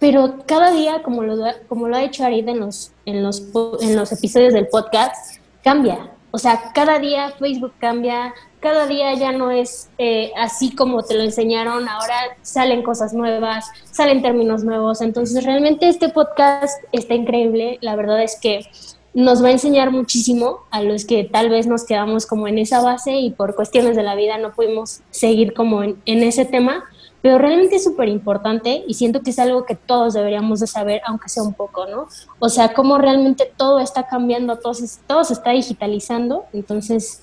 pero 0.05 0.35
cada 0.45 0.71
día, 0.71 1.03
como 1.03 1.23
lo, 1.23 1.35
como 1.67 1.89
lo 1.89 1.97
ha 1.97 2.03
hecho 2.03 2.27
Arid 2.27 2.47
en 2.47 2.61
los, 2.61 2.93
en, 3.07 3.23
los, 3.23 3.43
en 3.81 3.97
los 3.97 4.13
episodios 4.13 4.53
del 4.53 4.67
podcast, 4.67 5.37
cambia. 5.63 6.11
O 6.31 6.37
sea, 6.37 6.73
cada 6.75 6.99
día 6.99 7.31
Facebook 7.39 7.73
cambia, 7.79 8.35
cada 8.61 8.87
día 8.87 9.15
ya 9.15 9.33
no 9.33 9.51
es 9.51 9.89
eh, 9.97 10.31
así 10.37 10.75
como 10.75 11.05
te 11.05 11.15
lo 11.15 11.23
enseñaron, 11.23 11.89
ahora 11.89 12.17
salen 12.43 12.83
cosas 12.83 13.15
nuevas, 13.15 13.65
salen 13.91 14.21
términos 14.21 14.63
nuevos. 14.63 15.01
Entonces, 15.01 15.43
realmente 15.43 15.89
este 15.89 16.11
podcast 16.11 16.85
está 16.93 17.15
increíble. 17.15 17.79
La 17.81 17.97
verdad 17.97 18.23
es 18.23 18.39
que 18.39 18.67
nos 19.15 19.43
va 19.43 19.49
a 19.49 19.53
enseñar 19.53 19.91
muchísimo 19.91 20.65
a 20.71 20.83
los 20.83 21.07
que 21.07 21.25
tal 21.25 21.49
vez 21.49 21.67
nos 21.67 21.85
quedamos 21.85 22.27
como 22.27 22.47
en 22.47 22.59
esa 22.59 22.83
base 22.83 23.13
y 23.13 23.31
por 23.31 23.55
cuestiones 23.55 23.97
de 23.97 24.03
la 24.03 24.17
vida 24.17 24.37
no 24.37 24.53
pudimos 24.53 25.01
seguir 25.11 25.55
como 25.55 25.83
en 25.83 25.97
ese 26.05 26.45
tema 26.45 26.85
pero 27.25 27.39
realmente 27.39 27.77
es 27.77 27.85
súper 27.85 28.11
importante 28.11 28.85
y 28.87 28.93
siento 28.93 29.23
que 29.23 29.31
es 29.31 29.39
algo 29.39 29.65
que 29.65 29.75
todos 29.75 30.13
deberíamos 30.13 30.61
de 30.61 30.67
saber, 30.67 31.01
aunque 31.07 31.31
sea 31.31 31.43
un 31.43 31.55
poco, 31.55 31.87
¿no? 31.87 32.07
O 32.39 32.51
sea, 32.51 32.75
cómo 32.75 32.99
realmente 32.99 33.51
todo 33.57 33.81
está 33.81 34.07
cambiando, 34.07 34.59
todo, 34.59 34.75
todo 35.07 35.25
se 35.25 35.33
está 35.33 35.53
digitalizando, 35.53 36.45
entonces 36.53 37.23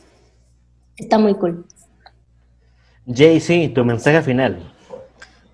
está 0.98 1.20
muy 1.20 1.36
cool. 1.36 1.68
JC, 3.06 3.72
tu 3.76 3.86
mensaje 3.86 4.24
final. 4.24 4.74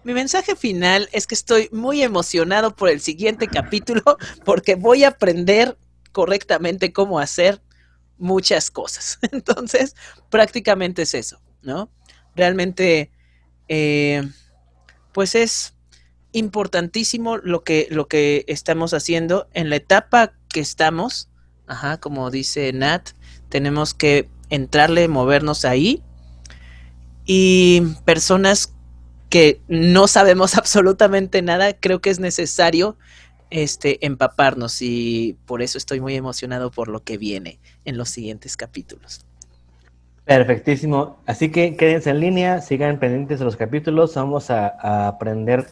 Mi 0.05 0.13
mensaje 0.13 0.55
final 0.55 1.09
es 1.11 1.27
que 1.27 1.35
estoy 1.35 1.67
muy 1.73 2.01
emocionado 2.01 2.73
por 2.73 2.87
el 2.87 3.01
siguiente 3.01 3.47
capítulo 3.47 4.01
porque 4.45 4.75
voy 4.75 5.03
a 5.03 5.09
aprender 5.09 5.77
correctamente 6.13 6.93
cómo 6.93 7.19
hacer 7.19 7.61
muchas 8.17 8.71
cosas. 8.71 9.19
Entonces, 9.33 9.93
prácticamente 10.29 11.01
es 11.01 11.15
eso, 11.15 11.41
¿no? 11.61 11.89
Realmente 12.33 13.11
eh, 13.67 14.27
pues 15.13 15.35
es 15.35 15.73
importantísimo 16.31 17.37
lo 17.37 17.63
que, 17.63 17.87
lo 17.89 18.07
que 18.07 18.45
estamos 18.47 18.93
haciendo 18.93 19.47
en 19.53 19.69
la 19.69 19.77
etapa 19.77 20.33
que 20.49 20.59
estamos. 20.59 21.29
Ajá, 21.65 21.99
como 21.99 22.29
dice 22.31 22.71
Nat, 22.73 23.09
tenemos 23.49 23.93
que 23.93 24.29
entrarle, 24.49 25.07
movernos 25.07 25.65
ahí. 25.65 26.03
Y 27.25 27.81
personas 28.05 28.73
que 29.29 29.61
no 29.67 30.07
sabemos 30.07 30.55
absolutamente 30.57 31.41
nada, 31.41 31.73
creo 31.73 31.99
que 32.01 32.09
es 32.09 32.19
necesario 32.19 32.97
este, 33.49 34.05
empaparnos 34.05 34.81
y 34.81 35.37
por 35.45 35.61
eso 35.61 35.77
estoy 35.77 36.01
muy 36.01 36.15
emocionado 36.15 36.71
por 36.71 36.89
lo 36.89 37.03
que 37.03 37.17
viene 37.17 37.59
en 37.85 37.97
los 37.97 38.09
siguientes 38.09 38.57
capítulos. 38.57 39.26
Perfectísimo. 40.27 41.15
Así 41.25 41.49
que 41.49 41.77
quédense 41.77 42.09
en 42.09 42.19
línea, 42.19 42.59
sigan 42.59 42.99
pendientes 42.99 43.39
de 43.39 43.45
los 43.45 43.55
capítulos, 43.55 44.13
vamos 44.13 44.51
a, 44.51 45.07
aprender 45.07 45.67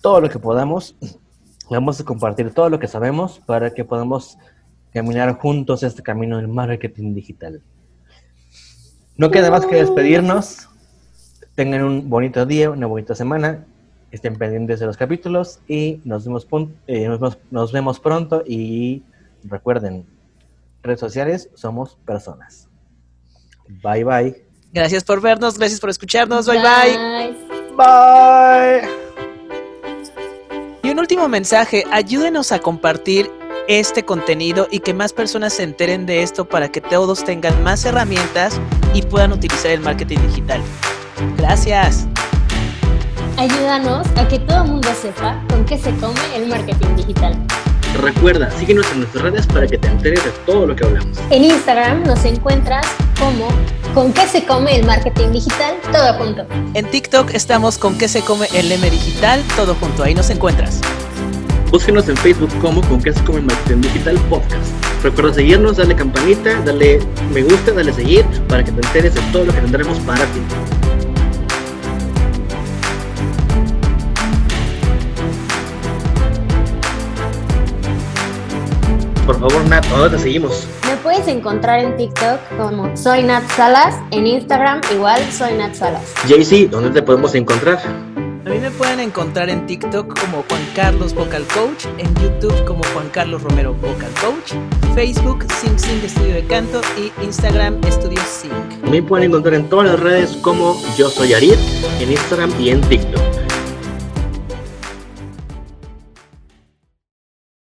todo 0.00 0.22
lo 0.22 0.30
que 0.30 0.38
podamos, 0.38 0.96
vamos 1.68 2.00
a 2.00 2.04
compartir 2.04 2.50
todo 2.54 2.70
lo 2.70 2.78
que 2.78 2.88
sabemos 2.88 3.42
para 3.44 3.74
que 3.74 3.84
podamos 3.84 4.38
caminar 4.94 5.36
juntos 5.36 5.82
este 5.82 6.02
camino 6.02 6.38
del 6.38 6.48
marketing 6.48 7.12
digital. 7.12 7.60
No 9.18 9.30
queda 9.30 9.50
más 9.50 9.66
que 9.66 9.76
despedirnos. 9.76 10.70
Tengan 11.54 11.84
un 11.84 12.08
bonito 12.08 12.46
día, 12.46 12.70
una 12.70 12.86
bonita 12.86 13.14
semana. 13.14 13.66
Estén 14.12 14.34
pendientes 14.36 14.80
de 14.80 14.86
los 14.86 14.96
capítulos 14.96 15.60
y 15.68 16.00
nos 16.06 16.24
vemos, 16.24 16.46
eh, 16.86 17.06
nos 17.50 17.70
vemos 17.70 18.00
pronto. 18.00 18.42
Y 18.46 19.02
recuerden, 19.44 20.06
redes 20.82 21.00
sociales 21.00 21.50
somos 21.54 21.98
personas. 22.06 22.69
Bye 23.82 24.04
bye. 24.04 24.44
Gracias 24.72 25.04
por 25.04 25.20
vernos, 25.20 25.58
gracias 25.58 25.80
por 25.80 25.90
escucharnos. 25.90 26.46
Bye 26.46 26.60
bye. 26.60 27.36
Bye. 27.76 28.88
Y 30.82 30.90
un 30.90 30.98
último 30.98 31.28
mensaje, 31.28 31.84
ayúdenos 31.90 32.52
a 32.52 32.58
compartir 32.58 33.30
este 33.68 34.04
contenido 34.04 34.66
y 34.70 34.80
que 34.80 34.94
más 34.94 35.12
personas 35.12 35.52
se 35.54 35.62
enteren 35.62 36.06
de 36.06 36.22
esto 36.22 36.44
para 36.48 36.70
que 36.70 36.80
todos 36.80 37.24
tengan 37.24 37.62
más 37.62 37.84
herramientas 37.84 38.60
y 38.94 39.02
puedan 39.02 39.32
utilizar 39.32 39.70
el 39.70 39.80
marketing 39.80 40.18
digital. 40.26 40.60
Gracias. 41.36 42.06
Ayúdanos 43.36 44.06
a 44.16 44.26
que 44.28 44.38
todo 44.40 44.64
el 44.64 44.70
mundo 44.70 44.88
sepa 45.00 45.42
con 45.48 45.64
qué 45.64 45.78
se 45.78 45.94
come 45.96 46.20
el 46.34 46.48
marketing 46.48 46.96
digital. 46.96 47.36
Recuerda, 47.98 48.50
síguenos 48.52 48.90
en 48.92 49.00
nuestras 49.00 49.24
redes 49.24 49.46
para 49.46 49.66
que 49.66 49.76
te 49.76 49.88
enteres 49.88 50.24
de 50.24 50.30
todo 50.46 50.66
lo 50.66 50.76
que 50.76 50.84
hablamos. 50.84 51.18
En 51.30 51.44
Instagram 51.44 52.04
nos 52.04 52.24
encuentras 52.24 52.86
como 53.18 53.48
con 53.94 54.12
qué 54.12 54.26
se 54.26 54.44
come 54.44 54.76
el 54.76 54.86
marketing 54.86 55.32
digital, 55.32 55.74
todo 55.92 56.14
junto. 56.14 56.46
En 56.74 56.86
TikTok 56.86 57.34
estamos 57.34 57.78
con 57.78 57.98
qué 57.98 58.08
se 58.08 58.22
come 58.22 58.46
el 58.54 58.70
M 58.70 58.88
digital, 58.90 59.42
todo 59.56 59.74
junto. 59.74 60.04
Ahí 60.04 60.14
nos 60.14 60.30
encuentras. 60.30 60.80
Búsquenos 61.70 62.08
en 62.08 62.16
Facebook 62.16 62.50
como 62.60 62.80
con 62.88 63.02
qué 63.02 63.12
se 63.12 63.22
come 63.24 63.40
el 63.40 63.46
marketing 63.46 63.80
digital 63.80 64.18
podcast. 64.28 64.70
Recuerda 65.02 65.34
seguirnos, 65.34 65.76
darle 65.76 65.94
campanita, 65.94 66.60
darle 66.60 67.00
me 67.32 67.42
gusta, 67.42 67.72
darle 67.72 67.92
seguir 67.92 68.24
para 68.48 68.64
que 68.64 68.72
te 68.72 68.86
enteres 68.86 69.14
de 69.14 69.20
todo 69.32 69.44
lo 69.44 69.52
que 69.52 69.60
tendremos 69.60 69.98
para 70.00 70.24
ti. 70.26 70.40
Por 79.30 79.50
favor, 79.50 79.68
Nat, 79.68 79.86
¿dónde 79.86 80.16
te 80.16 80.22
seguimos? 80.22 80.66
Me 80.88 80.96
puedes 80.96 81.28
encontrar 81.28 81.78
en 81.78 81.96
TikTok 81.96 82.40
como 82.56 82.96
Soy 82.96 83.22
Nat 83.22 83.48
Salas, 83.50 83.94
en 84.10 84.26
Instagram 84.26 84.80
igual 84.92 85.22
Soy 85.30 85.54
Nat 85.54 85.74
Salas. 85.74 86.02
JC, 86.26 86.68
¿dónde 86.68 86.90
te 86.90 87.00
podemos 87.00 87.34
encontrar? 87.36 87.78
A 87.78 88.48
mí 88.48 88.58
me 88.58 88.72
pueden 88.72 88.98
encontrar 88.98 89.48
en 89.48 89.66
TikTok 89.66 90.18
como 90.18 90.42
Juan 90.48 90.62
Carlos 90.74 91.14
Vocal 91.14 91.44
Coach, 91.54 91.86
en 91.98 92.12
YouTube 92.16 92.64
como 92.64 92.82
Juan 92.92 93.08
Carlos 93.12 93.42
Romero 93.42 93.72
Vocal 93.74 94.10
Coach, 94.20 94.54
Facebook 94.96 95.44
Sing 95.60 95.78
Sing 95.78 96.00
Estudio 96.04 96.34
de 96.34 96.44
Canto 96.46 96.80
y 96.98 97.12
Instagram 97.24 97.78
Estudio 97.86 98.20
Sing. 98.22 98.50
Me 98.90 99.00
pueden 99.00 99.28
encontrar 99.28 99.54
en 99.54 99.68
todas 99.68 99.92
las 99.92 100.00
redes 100.00 100.36
como 100.42 100.76
Yo 100.96 101.08
Soy 101.08 101.34
Arid, 101.34 101.54
en 102.00 102.10
Instagram 102.10 102.52
y 102.58 102.70
en 102.70 102.80
TikTok. 102.80 103.29